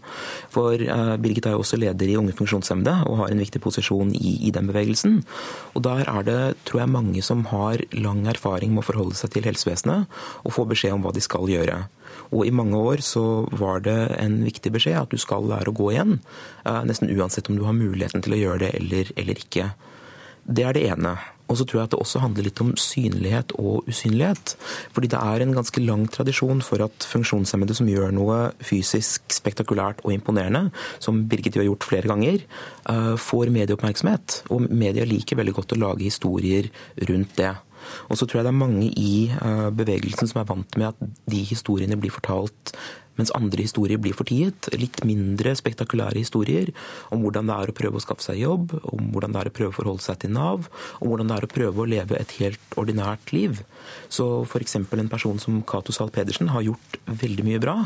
For 0.55 0.81
uh, 0.81 1.17
Birgit 1.21 1.51
er 1.51 1.59
jo 1.59 1.61
også 1.61 1.81
leder 1.83 2.09
i 2.09 2.17
Unge 2.17 2.33
funksjonshemmede 2.39 2.97
og 3.11 3.21
har 3.21 3.35
en 3.35 3.45
viktig 3.45 3.61
posisjon 3.61 4.15
i, 4.17 4.39
i, 4.49 4.55
den 4.57 4.73
bevegelsen. 4.73 5.21
Og 5.77 5.85
der 5.85 6.09
er 6.09 6.25
det, 6.25 6.41
tror 6.65 6.87
jeg, 6.87 6.95
mange 6.97 7.27
som 7.27 7.45
har 7.53 7.85
lang 8.01 8.25
erfaring 8.33 8.73
med 8.73 8.81
å 8.81 8.89
forholde 8.89 9.21
seg 9.21 9.37
til 9.37 9.45
helsevesenet 9.51 10.09
og 10.41 10.57
få 10.57 10.65
beskjed 10.73 10.97
om 10.97 11.05
hva 11.05 11.13
de 11.13 11.25
skal 11.25 11.53
gjøre. 11.53 11.83
Og 12.33 12.47
i 12.47 12.55
mange 12.55 12.79
år 12.79 13.05
så 13.05 13.47
var 13.57 13.85
det 13.87 13.99
en 14.19 14.41
viktig 14.47 14.73
beskjed 14.75 14.99
at 15.01 15.13
du 15.13 15.21
skal 15.21 15.47
lære 15.51 15.73
å 15.73 15.77
gå 15.77 15.93
igjen. 15.95 16.19
Eh, 16.65 16.83
nesten 16.89 17.13
uansett 17.13 17.51
om 17.51 17.59
du 17.59 17.65
har 17.69 17.77
muligheten 17.77 18.25
til 18.25 18.37
å 18.37 18.43
gjøre 18.43 18.67
det 18.67 18.75
eller, 18.81 19.15
eller 19.17 19.47
ikke. 19.47 19.71
Det 20.47 20.67
er 20.67 20.77
det 20.77 20.87
ene. 20.93 21.17
Og 21.47 21.59
så 21.61 21.67
tror 21.67 21.81
jeg 21.81 21.89
at 21.89 21.93
det 21.95 22.01
også 22.03 22.21
handler 22.23 22.47
litt 22.49 22.61
om 22.63 22.73
synlighet 22.81 23.53
og 23.61 23.87
usynlighet. 23.91 24.55
Fordi 24.95 25.11
det 25.13 25.21
er 25.21 25.43
en 25.43 25.55
ganske 25.55 25.83
lang 25.83 26.07
tradisjon 26.11 26.63
for 26.67 26.83
at 26.87 27.07
funksjonshemmede 27.07 27.77
som 27.79 27.91
gjør 27.91 28.15
noe 28.15 28.39
fysisk 28.67 29.31
spektakulært 29.35 30.03
og 30.05 30.15
imponerende, 30.17 30.73
som 31.03 31.23
Birgit 31.31 31.59
jo 31.59 31.63
har 31.63 31.71
gjort 31.71 31.87
flere 31.87 32.11
ganger, 32.11 32.43
eh, 32.91 33.15
får 33.15 33.53
medieoppmerksomhet. 33.55 34.43
Og 34.51 34.67
media 34.71 35.07
liker 35.07 35.39
veldig 35.39 35.55
godt 35.55 35.77
å 35.77 35.81
lage 35.87 36.09
historier 36.09 36.71
rundt 37.07 37.37
det. 37.37 37.55
Og 38.11 38.19
så 38.19 38.27
tror 38.27 38.41
jeg 38.41 38.49
det 38.49 38.55
er 38.55 38.63
mange 38.65 38.91
i 38.91 39.15
eh, 39.33 39.69
bevegelsen 39.77 40.31
som 40.31 40.43
er 40.43 40.49
vant 40.51 40.79
med 40.81 40.93
at 40.93 41.17
de 41.31 41.43
historiene 41.47 41.99
blir 42.01 42.15
fortalt 42.15 42.75
mens 43.17 43.33
andre 43.37 43.65
historier 43.65 44.01
blir 44.03 44.17
fortiet. 44.17 44.69
Litt 44.77 45.03
mindre 45.09 45.55
spektakulære 45.59 46.21
historier 46.21 46.73
om 47.15 47.25
hvordan 47.25 47.51
det 47.51 47.57
er 47.57 47.73
å 47.73 47.77
prøve 47.77 48.01
å 48.01 48.05
skaffe 48.05 48.25
seg 48.25 48.41
jobb, 48.43 48.77
om 48.93 49.11
hvordan 49.15 49.35
det 49.35 49.43
er 49.43 49.51
å 49.51 49.55
prøve 49.57 49.73
å 49.73 49.79
forholde 49.79 50.05
seg 50.05 50.21
til 50.23 50.35
Nav, 50.37 50.69
om 51.01 51.11
hvordan 51.11 51.31
det 51.31 51.39
er 51.39 51.47
å 51.47 51.53
prøve 51.53 51.83
å 51.83 51.89
leve 51.89 52.19
et 52.19 52.37
helt 52.41 52.79
ordinært 52.81 53.33
liv. 53.35 53.63
Så 54.13 54.27
f.eks. 54.45 54.79
en 54.79 55.13
person 55.13 55.41
som 55.43 55.61
Cato 55.67 55.95
Zahl 55.95 56.13
Pedersen 56.15 56.51
har 56.55 56.65
gjort 56.67 56.99
veldig 57.07 57.47
mye 57.47 57.63
bra, 57.63 57.77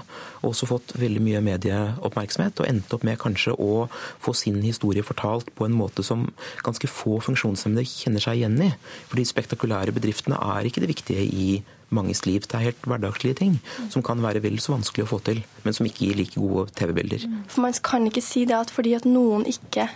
og 0.42 0.52
også 0.52 0.68
fått 0.70 0.94
veldig 1.00 1.22
mye 1.24 1.42
medieoppmerksomhet, 1.44 2.62
og 2.62 2.70
endte 2.70 2.96
opp 2.96 3.06
med 3.06 3.20
kanskje 3.20 3.56
å 3.56 3.86
få 4.20 4.34
sin 4.36 4.60
historie 4.64 5.04
fortalt 5.06 5.52
på 5.56 5.66
en 5.66 5.76
måte 5.76 6.04
som 6.06 6.28
ganske 6.64 6.90
få 6.90 7.20
funksjonshemmede 7.24 7.86
kjenner 7.88 8.24
seg 8.24 8.40
igjen 8.40 8.58
i. 8.64 8.72
For 9.08 9.20
de 9.20 9.28
spektakulære 9.28 9.94
bedriftene 9.96 10.40
er 10.56 10.68
ikke 10.68 10.82
det 10.84 10.92
viktige 10.94 11.26
i 11.26 11.50
manges 11.94 12.24
liv. 12.26 12.46
Det 12.46 12.56
er 12.56 12.70
helt 12.70 12.88
hverdagslige 12.88 13.38
ting 13.42 13.58
som 13.92 14.04
kan 14.06 14.22
være 14.22 14.42
vel 14.44 14.58
så 14.62 14.74
vanskelig 14.76 15.06
å 15.06 15.12
få 15.12 15.20
til, 15.26 15.42
men 15.64 15.76
som 15.76 15.86
ikke 15.88 16.06
gir 16.06 16.18
like 16.20 16.40
gode 16.40 16.70
TV-bilder. 16.78 17.26
For 17.48 17.64
Man 17.64 17.76
kan 17.84 18.06
ikke 18.08 18.24
si 18.24 18.44
det 18.48 18.56
at 18.56 18.74
fordi 18.74 18.94
at 18.98 19.08
noen 19.08 19.46
ikke 19.50 19.88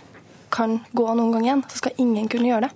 kan 0.55 0.79
gå 0.95 1.05
noen 1.13 1.35
gang 1.35 1.45
igjen, 1.47 1.67
så 1.69 1.81
skal 1.81 2.01
ingen 2.01 2.29
kunne 2.31 2.51
gjøre 2.51 2.67
det. 2.69 2.73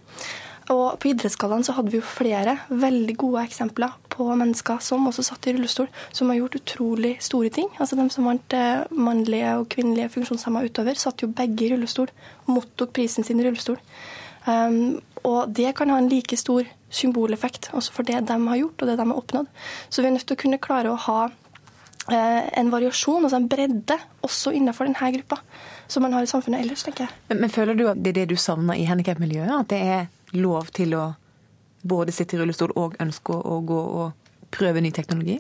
Og 0.70 1.00
På 1.02 1.10
idrettsgallaen 1.10 1.66
så 1.66 1.74
hadde 1.74 1.90
vi 1.90 1.98
jo 1.98 2.06
flere 2.06 2.60
veldig 2.70 3.16
gode 3.18 3.44
eksempler 3.48 3.96
på 4.14 4.28
mennesker 4.38 4.82
som 4.86 5.08
også 5.10 5.26
satt 5.26 5.48
i 5.50 5.56
rullestol, 5.56 5.90
som 6.14 6.30
har 6.30 6.38
gjort 6.38 6.60
utrolig 6.60 7.16
store 7.26 7.50
ting. 7.54 7.72
Altså 7.80 7.98
De 7.98 8.06
som 8.14 8.28
vant 8.30 8.54
eh, 8.54 8.86
mannlige 8.94 9.56
og 9.58 9.70
kvinnelige 9.74 10.12
funksjonshemmede 10.14 10.70
utover, 10.70 11.00
satt 11.00 11.24
jo 11.24 11.32
begge 11.34 11.66
i 11.66 11.72
rullestol 11.74 12.12
mottok 12.50 12.94
prisen 12.94 13.26
sin 13.26 13.42
i 13.42 13.48
rullestol. 13.48 13.80
Um, 14.46 15.00
og 15.28 15.50
det 15.52 15.74
kan 15.76 15.90
ha 15.92 15.98
en 16.00 16.10
like 16.10 16.38
stor 16.40 16.68
symboleffekt 16.90 17.70
også 17.78 17.94
for 17.94 18.08
det 18.08 18.22
de 18.28 18.38
har 18.48 18.60
gjort 18.60 18.82
og 18.82 18.90
det 18.90 18.98
de 19.00 19.06
har 19.12 19.22
oppnådd. 19.22 19.52
Så 19.90 20.02
vi 20.02 20.10
er 20.10 20.16
nødt 20.16 20.28
til 20.30 20.38
å 20.38 20.42
kunne 20.44 20.62
klare 20.62 20.92
å 20.94 21.00
ha 21.06 21.20
eh, 22.12 22.48
en 22.60 22.72
variasjon, 22.74 23.24
altså 23.24 23.40
en 23.40 23.50
bredde, 23.52 23.98
også 24.26 24.54
innenfor 24.58 24.90
denne 24.90 25.12
gruppa, 25.20 25.40
som 25.88 26.06
man 26.06 26.16
har 26.18 26.26
i 26.26 26.32
samfunnet 26.32 26.64
ellers, 26.66 26.86
tenker 26.86 27.08
jeg. 27.08 27.18
Men, 27.32 27.44
men 27.46 27.54
føler 27.54 27.78
du 27.78 27.86
at 27.92 28.02
det 28.02 28.14
er 28.14 28.22
det 28.22 28.30
du 28.34 28.40
savner 28.42 28.80
i 28.80 28.88
handikapmiljøet? 28.90 29.54
At 29.56 29.72
det 29.74 29.82
er 29.86 30.10
lov 30.38 30.74
til 30.76 30.96
å 30.98 31.12
både 31.82 32.14
sitte 32.14 32.36
i 32.36 32.42
rullestol 32.42 32.74
og 32.78 32.98
ønske 33.02 33.34
å 33.34 33.62
gå 33.66 33.80
og 34.02 34.52
prøve 34.54 34.82
ny 34.84 34.92
teknologi? 34.96 35.40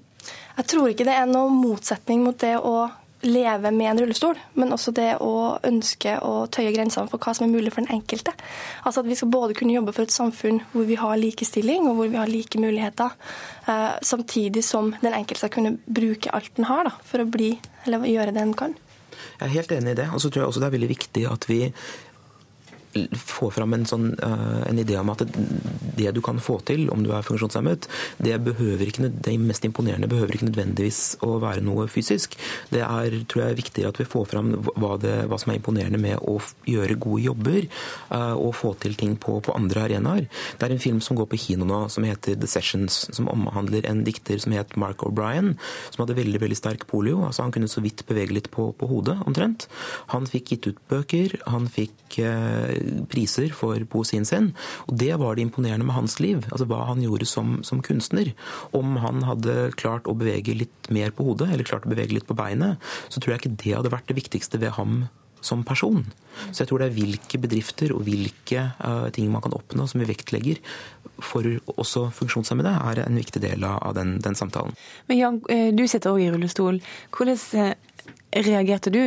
Jeg 0.58 0.68
tror 0.70 0.92
ikke 0.92 1.08
det 1.08 1.16
er 1.16 1.30
noen 1.30 1.56
motsetning 1.58 2.24
mot 2.26 2.38
det 2.40 2.56
å 2.58 2.90
leve 3.26 3.72
med 3.76 3.92
en 3.92 4.00
rullestol, 4.02 4.38
men 4.54 4.74
også 4.76 4.94
det 4.96 5.10
å 5.24 5.60
ønske 5.68 6.16
å 6.24 6.48
tøye 6.52 6.72
grensene 6.76 7.10
for 7.12 7.22
hva 7.22 7.34
som 7.36 7.48
er 7.48 7.54
mulig 7.54 7.74
for 7.74 7.84
den 7.84 8.00
enkelte. 8.00 8.34
Altså 8.84 9.04
at 9.04 9.10
Vi 9.10 9.18
skal 9.20 9.32
både 9.34 9.58
kunne 9.58 9.76
jobbe 9.76 9.94
for 9.96 10.08
et 10.08 10.16
samfunn 10.16 10.62
hvor 10.72 10.88
vi 10.88 10.96
har 11.00 11.18
likestilling 11.20 11.90
og 11.90 11.98
hvor 12.00 12.12
vi 12.12 12.20
har 12.20 12.32
like 12.32 12.60
muligheter, 12.62 13.16
eh, 13.68 13.96
samtidig 14.02 14.64
som 14.64 14.94
den 15.02 15.14
enkelte 15.14 15.44
skal 15.44 15.56
kunne 15.58 15.78
bruke 15.86 16.32
alt 16.32 16.54
den 16.56 16.70
har 16.70 16.86
da, 16.88 16.94
for 17.04 17.24
å 17.24 17.30
bli, 17.30 17.58
eller 17.86 18.08
gjøre 18.08 18.32
det 18.32 18.40
den 18.40 18.54
kan. 18.54 18.78
Jeg 19.40 19.48
er 19.48 19.56
helt 19.56 19.72
enig 19.72 19.92
i 19.92 20.00
det. 20.02 20.10
Og 20.14 20.22
så 20.22 20.30
tror 20.30 20.44
jeg 20.44 20.52
også 20.52 20.62
det 20.64 20.70
er 20.70 20.78
veldig 20.78 20.92
viktig 20.94 21.26
at 21.28 21.50
vi 21.50 21.60
få 23.14 23.50
fram 23.54 23.76
en, 23.76 23.86
sånn, 23.88 24.12
uh, 24.18 24.64
en 24.66 24.80
idé 24.82 24.98
om 25.00 25.12
at 25.14 25.22
det, 26.00 26.10
du 26.16 26.22
kan 26.26 26.40
få 26.42 26.58
til 26.66 26.88
om 26.94 27.04
du 27.06 27.12
er 27.14 27.26
funksjonshemmet, 27.26 27.88
det, 28.18 28.36
ikke, 28.36 29.10
det 29.14 29.36
mest 29.42 29.66
imponerende 29.68 30.10
behøver 30.10 30.36
ikke 30.36 30.50
nødvendigvis 30.50 31.20
å 31.26 31.36
være 31.42 31.64
noe 31.66 31.88
fysisk. 31.92 32.38
Det 32.74 32.82
er 32.86 33.20
tror 33.30 33.46
jeg, 33.46 33.60
viktigere 33.60 33.94
at 33.94 34.00
vi 34.02 34.08
får 34.10 34.30
fram 34.32 34.52
hva, 34.66 34.96
det, 35.02 35.16
hva 35.30 35.40
som 35.42 35.54
er 35.54 35.60
imponerende 35.60 36.02
med 36.02 36.18
å 36.26 36.40
gjøre 36.70 36.98
gode 37.02 37.26
jobber 37.28 37.68
uh, 38.14 38.36
og 38.36 38.56
få 38.58 38.74
til 38.82 38.98
ting 39.00 39.16
på, 39.22 39.38
på, 39.46 39.56
andre 39.56 39.86
arenaer. 39.86 40.30
Det 40.58 40.68
er 40.68 40.76
en 40.76 40.82
film 40.82 41.04
som 41.04 41.20
går 41.20 41.30
på 41.30 41.42
kino 41.42 41.68
nå 41.70 41.84
som 41.94 42.06
heter 42.08 42.40
The 42.40 42.50
Sessions, 42.50 43.02
som 43.16 43.30
omhandler 43.32 43.86
en 43.90 44.04
dikter 44.08 44.42
som 44.42 44.56
het 44.56 44.76
Mark 44.80 45.06
O'Brien, 45.06 45.56
som 45.92 46.04
hadde 46.04 46.18
veldig 46.20 46.42
veldig 46.42 46.58
sterk 46.58 46.88
polio. 46.90 47.22
altså 47.28 47.46
Han 47.46 47.54
kunne 47.56 47.70
så 47.72 47.84
vidt 47.86 48.06
bevege 48.10 48.36
litt 48.36 48.50
på, 48.54 48.72
på 48.74 48.90
hodet, 48.90 49.20
omtrent. 49.30 49.68
Han 50.14 50.28
fikk 50.30 50.56
gitt 50.56 50.72
ut 50.72 50.84
bøker, 50.90 51.38
han 51.50 51.70
fikk 51.70 52.20
uh, 52.24 52.79
priser 53.12 53.54
for 53.56 53.82
poesien 53.92 54.28
sin. 54.28 54.52
Og 54.88 54.98
det 55.02 55.14
var 55.22 55.36
det 55.36 55.46
imponerende 55.48 55.88
med 55.88 55.98
hans 55.98 56.20
liv, 56.24 56.44
altså 56.50 56.68
hva 56.70 56.84
han 56.92 57.04
gjorde 57.04 57.28
som, 57.30 57.60
som, 57.68 57.84
kunstner. 57.86 58.34
Om 58.76 58.98
han 59.04 59.24
hadde 59.28 59.72
klart 59.80 60.10
å 60.10 60.18
bevege 60.18 60.58
litt 60.58 60.92
mer 60.94 61.14
på 61.16 61.28
hodet, 61.30 61.52
eller 61.54 61.68
klart 61.68 61.88
å 61.88 61.94
bevege 61.94 62.18
litt 62.18 62.28
på 62.30 62.38
beinet, 62.38 62.82
så 63.10 63.22
tror 63.22 63.36
jeg 63.36 63.44
ikke 63.44 63.58
det 63.64 63.78
hadde 63.78 63.94
vært 63.94 64.12
det 64.12 64.20
viktigste 64.20 64.62
ved 64.62 64.76
ham 64.78 65.08
som 65.42 65.64
person. 65.64 66.04
Så 66.52 66.64
jeg 66.64 66.70
tror 66.70 66.82
det 66.82 66.90
er 66.90 66.98
hvilke 66.98 67.40
bedrifter 67.42 67.94
og 67.96 68.04
hvilke 68.08 68.66
uh, 68.80 69.08
ting 69.16 69.30
man 69.32 69.44
kan 69.44 69.56
oppnå 69.56 69.88
som 69.88 70.02
vi 70.02 70.10
vektlegger 70.10 70.60
for 71.24 71.48
også 71.76 72.10
funksjonshemmede, 72.16 72.72
er 72.92 73.04
en 73.04 73.20
viktig 73.20 73.42
del 73.44 73.66
av 73.68 73.94
den, 73.98 74.18
den 74.24 74.38
samtalen. 74.40 74.76
Men 75.12 75.20
Jan, 75.20 75.40
eh, 75.52 75.68
du 75.76 75.84
sitter 75.88 76.14
òg 76.14 76.24
i 76.24 76.30
rullestol. 76.32 76.80
Hvordan 77.12 77.42
eh, 77.60 77.74
reagerte 78.46 78.94
du 78.94 79.02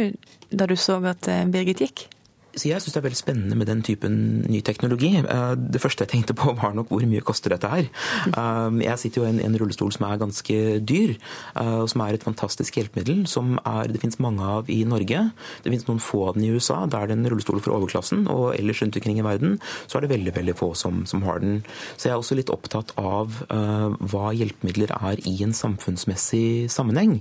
da 0.52 0.68
du 0.68 0.76
så 0.76 0.98
at 1.08 1.28
Birgit 1.52 1.80
gikk? 1.86 2.04
Så 2.52 2.68
jeg 2.68 2.82
syns 2.82 2.92
det 2.92 3.00
er 3.00 3.06
veldig 3.06 3.18
spennende 3.18 3.56
med 3.56 3.68
den 3.70 3.80
typen 3.84 4.16
ny 4.44 4.60
teknologi. 4.64 5.14
Eh, 5.16 5.52
det 5.56 5.80
første 5.80 6.04
jeg 6.04 6.12
tenkte 6.12 6.36
på, 6.36 6.52
var 6.60 6.74
nok 6.76 6.90
hvor 6.92 7.04
mye 7.08 7.24
koster 7.24 7.54
dette 7.54 7.70
her. 7.70 7.88
Um, 8.36 8.82
jeg 8.84 9.00
sitter 9.00 9.22
jo 9.22 9.28
i 9.28 9.44
en, 9.46 9.56
rullestol 9.56 9.92
som 9.94 10.04
er 10.08 10.20
ganske 10.20 10.58
dyr, 10.84 11.14
eh, 11.16 11.78
og 11.80 11.88
som 11.92 12.04
er 12.04 12.16
et 12.16 12.26
fantastisk 12.26 12.76
hjelpemiddel 12.76 13.24
som 13.30 13.54
er, 13.64 13.88
det 13.92 14.02
finnes 14.02 14.20
mange 14.20 14.44
av 14.44 14.68
i 14.72 14.82
Norge. 14.88 15.22
Det 15.64 15.72
finnes 15.72 15.88
noen 15.88 16.02
få 16.02 16.26
av 16.28 16.36
den 16.36 16.44
i 16.48 16.52
USA, 16.52 16.82
da 16.84 17.00
er 17.02 17.08
det 17.08 17.16
en 17.18 17.30
rullestol 17.32 17.62
for 17.64 17.78
overklassen. 17.78 18.26
Og 18.32 18.52
ellers 18.58 18.84
rundt 18.84 19.00
omkring 19.00 19.22
i 19.22 19.26
verden 19.26 19.56
så 19.86 19.98
er 19.98 20.04
det 20.04 20.12
veldig 20.12 20.36
veldig 20.36 20.56
få 20.58 20.72
som, 20.78 21.06
som 21.08 21.24
har 21.28 21.40
den. 21.40 21.62
Så 21.96 22.08
jeg 22.08 22.16
er 22.16 22.20
også 22.20 22.36
litt 22.36 22.52
opptatt 22.52 22.92
av 23.00 23.42
uh, 23.48 23.96
hva 24.12 24.36
hjelpemidler 24.36 24.92
er 25.00 25.24
i 25.28 25.38
en 25.46 25.56
samfunnsmessig 25.56 26.68
sammenheng. 26.72 27.20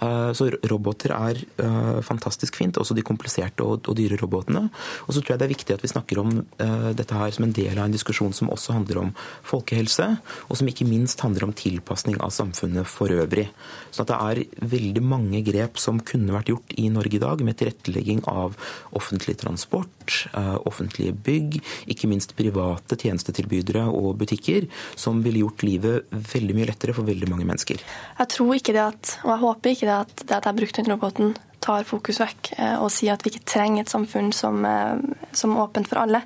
Eh, 0.00 0.32
så 0.36 0.48
roboter 0.70 1.12
er 1.14 1.40
eh, 1.60 2.00
fantastisk 2.04 2.56
fint, 2.60 2.78
også 2.80 2.96
de 2.96 3.04
kompliserte 3.06 3.64
og, 3.64 3.88
dyre 3.96 4.18
robotene. 4.20 4.68
Og 5.06 5.12
så 5.14 5.20
tror 5.20 5.34
jeg 5.34 5.42
det 5.42 5.48
er 5.48 5.54
viktig 5.54 5.76
at 5.76 5.84
vi 5.84 5.92
snakker 5.92 6.22
om 6.22 6.32
eh, 6.40 6.90
dette 6.96 7.16
her 7.16 7.34
som 7.36 7.46
en 7.46 7.54
del 7.56 7.76
av 7.76 7.86
en 7.86 7.96
diskusjon 7.96 8.34
som 8.36 8.52
også 8.52 8.76
handler 8.78 9.02
om 9.04 9.12
folkehelse, 9.46 10.08
og 10.48 10.60
som 10.60 10.70
ikke 10.70 10.88
minst 10.88 11.20
handler 11.24 11.48
om 11.48 11.54
tilpasning 11.56 12.20
av 12.24 12.32
samfunnet 12.34 12.88
for 12.88 13.12
øvrig. 13.12 13.48
Så 13.92 14.06
det 14.08 14.16
er 14.16 14.42
veldig 14.72 15.04
mange 15.04 15.42
grep 15.46 15.80
som 15.80 16.00
kunne 16.00 16.34
vært 16.34 16.52
gjort 16.52 16.74
i 16.80 16.88
Norge 16.92 17.18
i 17.18 17.22
dag, 17.22 17.44
med 17.44 17.58
tilrettelegging 17.60 18.22
av 18.30 18.56
offentlig 18.96 19.36
transport, 19.40 20.24
offentlige 20.66 21.12
bygg, 21.26 21.58
ikke 21.90 22.08
minst 22.10 22.32
private 22.38 22.96
tjenestetilbydere 22.98 23.82
og 23.90 24.16
butikker, 24.20 24.66
som 24.98 25.20
ville 25.24 25.42
gjort 25.42 25.64
livet 25.66 26.14
veldig 26.32 26.56
mye 26.56 26.68
lettere 26.70 26.94
for 26.96 27.08
veldig 27.08 27.28
mange 27.30 27.46
mennesker. 27.48 27.82
Jeg 28.18 28.32
tror 28.34 28.54
ikke 28.56 28.74
det 28.76 28.84
at, 28.84 29.14
og 29.24 29.32
jeg 29.34 29.42
håper 29.44 29.74
ikke 29.74 29.89
det 29.89 29.89
at 29.94 30.24
det 30.24 30.36
at 30.36 30.48
jeg 30.48 30.60
brukte 30.60 30.86
roboten, 30.88 31.34
tar 31.60 31.84
fokus 31.84 32.20
vekk 32.20 32.52
eh, 32.56 32.76
og 32.80 32.90
sier 32.92 33.14
at 33.14 33.24
vi 33.24 33.34
ikke 33.34 33.46
trenger 33.48 33.84
et 33.84 33.92
samfunn 33.92 34.32
som, 34.36 34.62
er 34.64 35.00
eh, 35.00 35.56
åpent 35.62 35.88
for 35.90 36.02
alle. 36.02 36.22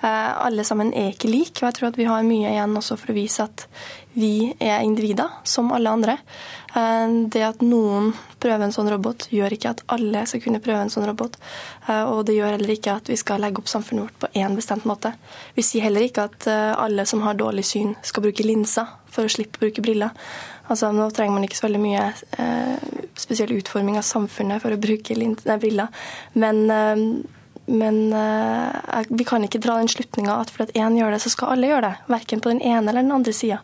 Eh, 0.00 0.30
alle 0.46 0.64
sammen 0.66 0.92
er 0.94 1.12
ikke 1.12 1.30
like, 1.30 1.58
og 1.60 1.68
jeg 1.68 1.78
tror 1.78 1.90
at 1.90 1.98
vi 1.98 2.06
har 2.08 2.26
mye 2.26 2.52
igjen 2.52 2.78
også 2.78 2.98
for 3.00 3.12
å 3.12 3.18
vise 3.18 3.44
at 3.44 3.66
vi 4.18 4.50
er 4.58 4.82
individer, 4.82 5.30
som 5.46 5.70
alle 5.70 5.90
andre. 5.94 6.16
Det 6.74 7.42
at 7.44 7.60
noen 7.62 8.08
prøver 8.42 8.64
en 8.66 8.72
sånn 8.74 8.88
robot, 8.90 9.28
gjør 9.30 9.54
ikke 9.54 9.70
at 9.70 9.82
alle 9.94 10.24
skal 10.26 10.42
kunne 10.42 10.62
prøve 10.62 10.80
en 10.82 10.90
sånn 10.90 11.06
robot. 11.06 11.36
Og 11.86 12.24
det 12.26 12.34
gjør 12.34 12.56
heller 12.56 12.72
ikke 12.74 12.96
at 12.98 13.10
vi 13.12 13.18
skal 13.20 13.44
legge 13.44 13.62
opp 13.62 13.70
samfunnet 13.70 14.08
vårt 14.08 14.18
på 14.24 14.30
én 14.42 14.58
bestemt 14.58 14.88
måte. 14.90 15.12
Vi 15.54 15.62
sier 15.62 15.86
heller 15.86 16.08
ikke 16.08 16.26
at 16.26 16.48
alle 16.50 17.06
som 17.06 17.22
har 17.22 17.38
dårlig 17.38 17.62
syn, 17.68 17.94
skal 18.02 18.26
bruke 18.26 18.46
linser 18.46 18.90
for 19.06 19.28
å 19.28 19.30
slippe 19.30 19.60
å 19.60 19.68
bruke 19.68 19.86
briller. 19.86 20.10
Altså, 20.68 20.90
nå 20.92 21.08
trenger 21.16 21.36
man 21.36 21.46
ikke 21.46 21.58
så 21.58 21.66
veldig 21.66 21.80
mye 21.80 22.04
eh, 22.40 22.88
spesiell 23.18 23.54
utforming 23.56 23.98
av 23.98 24.06
samfunnet 24.06 24.62
for 24.62 24.74
å 24.74 24.80
bruke 24.80 25.16
briller. 25.62 25.88
Men, 26.36 26.64
eh, 26.70 27.04
men 27.68 28.12
uh, 28.16 29.04
vi 29.08 29.24
kan 29.28 29.44
ikke 29.44 29.60
dra 29.60 29.76
den 29.78 29.90
slutninga 29.92 30.38
at 30.40 30.52
fordi 30.52 30.80
én 30.80 30.96
gjør 30.96 31.14
det, 31.14 31.22
så 31.24 31.32
skal 31.32 31.54
alle 31.54 31.68
gjøre 31.68 31.84
det. 31.84 31.94
Verken 32.08 32.42
på 32.44 32.52
den 32.52 32.62
ene 32.64 32.88
eller 32.88 33.04
den 33.04 33.14
andre 33.14 33.34
sida. 33.36 33.60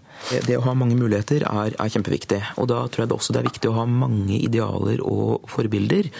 Det 0.47 0.57
å 0.59 0.65
ha 0.67 0.75
mange 0.79 0.97
muligheter 0.99 1.43
er, 1.49 1.75
er, 1.75 1.91
kjempeviktig. 1.91 2.41
Og 2.61 2.69
da 2.71 2.85
tror 2.87 3.05
jeg 3.05 3.11
det 3.11 3.17
også 3.17 3.35
det 3.35 3.41
er 3.41 3.49
viktig 3.49 3.71
å 3.71 3.77
ha 3.81 3.87
mange 3.89 4.37
idealer 4.37 5.01
og 5.05 5.49
forbilder. 5.51 6.11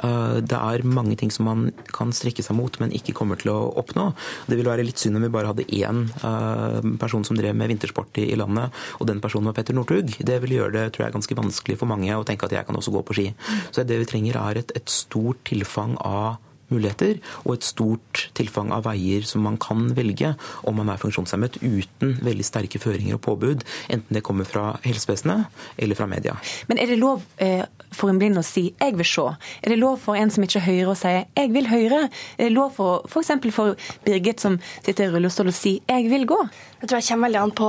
Uh, 0.00 0.40
det 0.40 0.58
er 0.58 0.86
mange 0.88 1.18
ting 1.20 1.32
som 1.34 1.48
man 1.48 1.66
kan 1.94 2.14
strekke 2.16 2.44
seg 2.44 2.56
mot, 2.58 2.78
men 2.80 2.94
ikke 2.96 3.16
kommer 3.16 3.40
til 3.40 3.52
å 3.52 3.58
oppnå. 3.82 4.10
Det 4.48 4.58
ville 4.58 4.72
være 4.72 4.86
litt 4.88 5.02
synd 5.02 5.20
om 5.20 5.26
vi 5.26 5.32
bare 5.34 5.52
hadde 5.52 5.68
én 5.68 6.06
uh, 6.24 6.80
person 7.00 7.26
som 7.28 7.38
drev 7.38 7.56
med 7.56 7.74
vintersport 7.74 8.22
i 8.24 8.32
landet, 8.40 8.72
og 8.98 9.10
den 9.10 9.20
personen 9.24 9.50
var 9.50 9.58
Petter 9.58 9.76
Northug. 9.76 10.16
Det 10.16 10.40
ville 10.42 10.62
gjøre 10.62 10.78
det 10.78 10.88
tror 10.96 11.06
jeg, 11.06 11.16
ganske 11.18 11.38
vanskelig 11.38 11.78
for 11.80 11.92
mange 11.92 12.16
å 12.16 12.24
tenke 12.26 12.48
at 12.48 12.56
jeg 12.56 12.66
kan 12.66 12.80
også 12.80 12.94
gå 12.94 13.04
på 13.04 13.20
ski. 13.20 13.28
Så 13.68 13.84
det 13.84 14.00
vi 14.00 14.08
trenger 14.08 14.40
er 14.40 14.64
et, 14.64 14.74
et 14.78 14.90
stort 14.90 15.44
tilfang 15.48 15.98
av 16.00 16.40
muligheter 16.74 17.20
og 17.44 17.56
et 17.56 17.66
stort 17.66 18.26
tilfang 18.36 18.72
av 18.74 18.84
veier 18.88 19.24
som 19.28 19.44
man 19.46 19.58
kan 19.60 19.86
velge 19.96 20.34
om 20.68 20.78
man 20.80 20.90
er 20.92 21.00
funksjonshemmet, 21.00 21.60
uten 21.62 22.18
veldig 22.24 22.46
sterke 22.46 22.80
føringer 22.82 23.18
og 23.18 23.24
påbud, 23.24 23.64
enten 23.92 24.18
det 24.18 24.24
kommer 24.26 24.48
fra 24.48 24.74
helsevesenet 24.84 25.46
eller 25.78 25.98
fra 25.98 26.08
media. 26.10 26.36
Men 26.68 26.80
er 26.82 26.90
det 26.90 27.00
lov 27.00 27.24
eh, 27.42 27.64
for 27.94 28.10
en 28.10 28.18
blind 28.18 28.38
å 28.38 28.44
si 28.44 28.72
'jeg 28.74 28.96
vil 28.98 29.06
se'? 29.06 29.36
Er 29.62 29.68
det 29.70 29.78
lov 29.78 29.98
for 30.00 30.16
en 30.16 30.30
som 30.30 30.42
ikke 30.42 30.60
hører 30.60 30.92
å 30.92 30.96
si 30.98 31.08
'jeg 31.08 31.52
vil 31.52 31.66
høre'? 31.66 32.10
Er 32.38 32.44
det 32.48 32.52
lov 32.52 32.74
for 32.74 33.02
f.eks. 33.06 33.30
For, 33.44 33.50
for 33.50 33.76
Birgit 34.04 34.40
som 34.40 34.58
sitter 34.84 35.08
i 35.08 35.12
rullestol 35.12 35.48
å 35.48 35.52
si 35.52 35.80
'jeg 35.88 36.10
vil 36.10 36.26
gå'? 36.26 36.48
Jeg 36.84 36.88
tror 36.88 37.00
jeg 37.00 37.08
kommer 37.08 37.28
veldig 37.28 37.40
an 37.40 37.50
på 37.56 37.68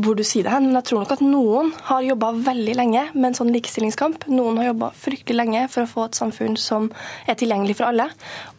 hvor 0.00 0.14
du 0.16 0.22
sier 0.24 0.44
det 0.46 0.52
hen, 0.52 0.66
men 0.66 0.78
jeg 0.78 0.84
tror 0.88 1.02
nok 1.02 1.10
at 1.12 1.20
noen 1.20 1.72
har 1.90 2.00
jobba 2.00 2.30
veldig 2.46 2.76
lenge 2.78 3.02
med 3.12 3.26
en 3.28 3.34
sånn 3.34 3.52
likestillingskamp. 3.52 4.24
Noen 4.32 4.56
har 4.56 4.70
jobba 4.70 4.88
fryktelig 4.96 5.36
lenge 5.36 5.68
for 5.68 5.84
å 5.84 5.90
få 5.90 6.06
et 6.08 6.16
samfunn 6.16 6.56
som 6.56 6.86
er 7.28 7.36
tilgjengelig 7.36 7.76
for 7.76 7.90
alle. 7.90 8.08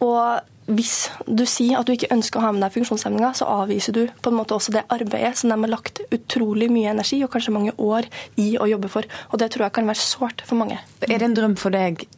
Og 0.04 0.40
hvis 0.66 0.94
du 1.30 1.44
sier 1.46 1.78
at 1.78 1.86
du 1.86 1.92
ikke 1.94 2.10
ønsker 2.14 2.40
å 2.40 2.46
ha 2.48 2.52
med 2.54 2.64
deg 2.64 2.74
funksjonshemninga, 2.74 3.30
så 3.38 3.46
avviser 3.62 3.94
du 3.94 4.02
på 4.22 4.32
en 4.32 4.38
måte 4.40 4.56
også 4.56 4.74
det 4.74 4.86
arbeidet 4.92 5.36
som 5.38 5.52
de 5.52 5.58
har 5.62 5.70
lagt 5.70 6.02
utrolig 6.10 6.68
mye 6.74 6.90
energi 6.90 7.20
og 7.22 7.30
kanskje 7.34 7.54
mange 7.54 7.74
år 7.78 8.08
i 8.42 8.54
å 8.58 8.66
jobbe 8.70 8.90
for. 8.90 9.06
Og 9.30 9.42
det 9.42 9.52
tror 9.54 9.68
jeg 9.68 9.76
kan 9.78 9.92
være 9.92 10.02
sårt 10.02 10.42
for 10.48 10.58
mange. 10.58 10.80
Er 11.06 11.14
det 11.14 11.28
en 11.28 11.38
drøm 11.38 11.54
for 11.60 11.74
deg 11.74 12.08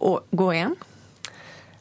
å 0.00 0.18
gå 0.32 0.48
igjen? 0.54 0.78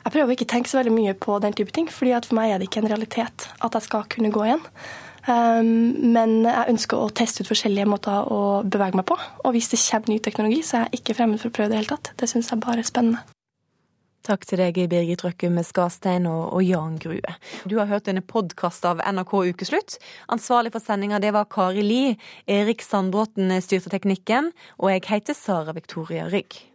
Jeg 0.02 0.16
prøver 0.16 0.34
ikke 0.34 0.50
å 0.50 0.52
tenke 0.56 0.72
så 0.72 0.82
veldig 0.82 0.96
mye 0.96 1.16
på 1.16 1.38
den 1.44 1.56
type 1.56 1.74
ting, 1.76 1.88
fordi 1.94 2.16
for 2.26 2.38
meg 2.40 2.52
er 2.52 2.60
det 2.60 2.68
ikke 2.68 2.82
en 2.82 2.92
realitet 2.92 3.48
at 3.62 3.78
jeg 3.78 3.88
skal 3.88 4.08
kunne 4.12 4.34
gå 4.34 4.46
igjen. 4.50 4.64
Um, 5.30 5.94
men 6.16 6.40
jeg 6.48 6.72
ønsker 6.74 6.98
å 6.98 7.12
teste 7.14 7.44
ut 7.44 7.52
forskjellige 7.52 7.86
måter 7.88 8.26
å 8.26 8.64
bevege 8.66 8.98
meg 8.98 9.06
på. 9.08 9.20
Og 9.46 9.54
hvis 9.54 9.70
det 9.72 9.80
kommer 9.84 10.12
ny 10.12 10.18
teknologi, 10.26 10.64
så 10.66 10.80
er 10.80 10.90
jeg 10.90 11.04
ikke 11.04 11.20
fremmed 11.20 11.40
for 11.40 11.52
å 11.52 11.56
prøve 11.56 11.72
det 11.72 11.78
i 11.78 11.84
hele 11.84 11.94
tatt. 11.94 12.16
Det 12.18 12.30
syns 12.32 12.50
jeg 12.50 12.64
bare 12.64 12.82
er 12.82 12.90
spennende. 12.90 13.22
Takk 14.22 14.44
til 14.46 14.60
deg, 14.62 14.78
Birgit 14.92 15.24
Røkkum 15.26 15.56
Skarstein 15.66 16.28
og, 16.30 16.52
og 16.54 16.62
Jan 16.62 17.00
Grue. 17.02 17.34
Du 17.66 17.80
har 17.80 17.90
hørt 17.90 18.06
denne 18.06 18.22
podkasten 18.22 18.92
av 18.92 19.02
NRK 19.16 19.34
Ukeslutt. 19.50 19.98
Ansvarlig 20.30 20.76
for 20.76 20.84
sendinga 20.86 21.18
det 21.24 21.34
var 21.34 21.50
Kari 21.50 21.82
Li. 21.82 22.04
Erik 22.46 22.86
Sandbråten 22.86 23.50
styrte 23.66 23.90
teknikken. 23.90 24.54
Og 24.78 24.94
jeg 24.94 25.08
heter 25.10 25.38
Sara 25.38 25.74
Victoria 25.74 26.30
Rygg. 26.30 26.71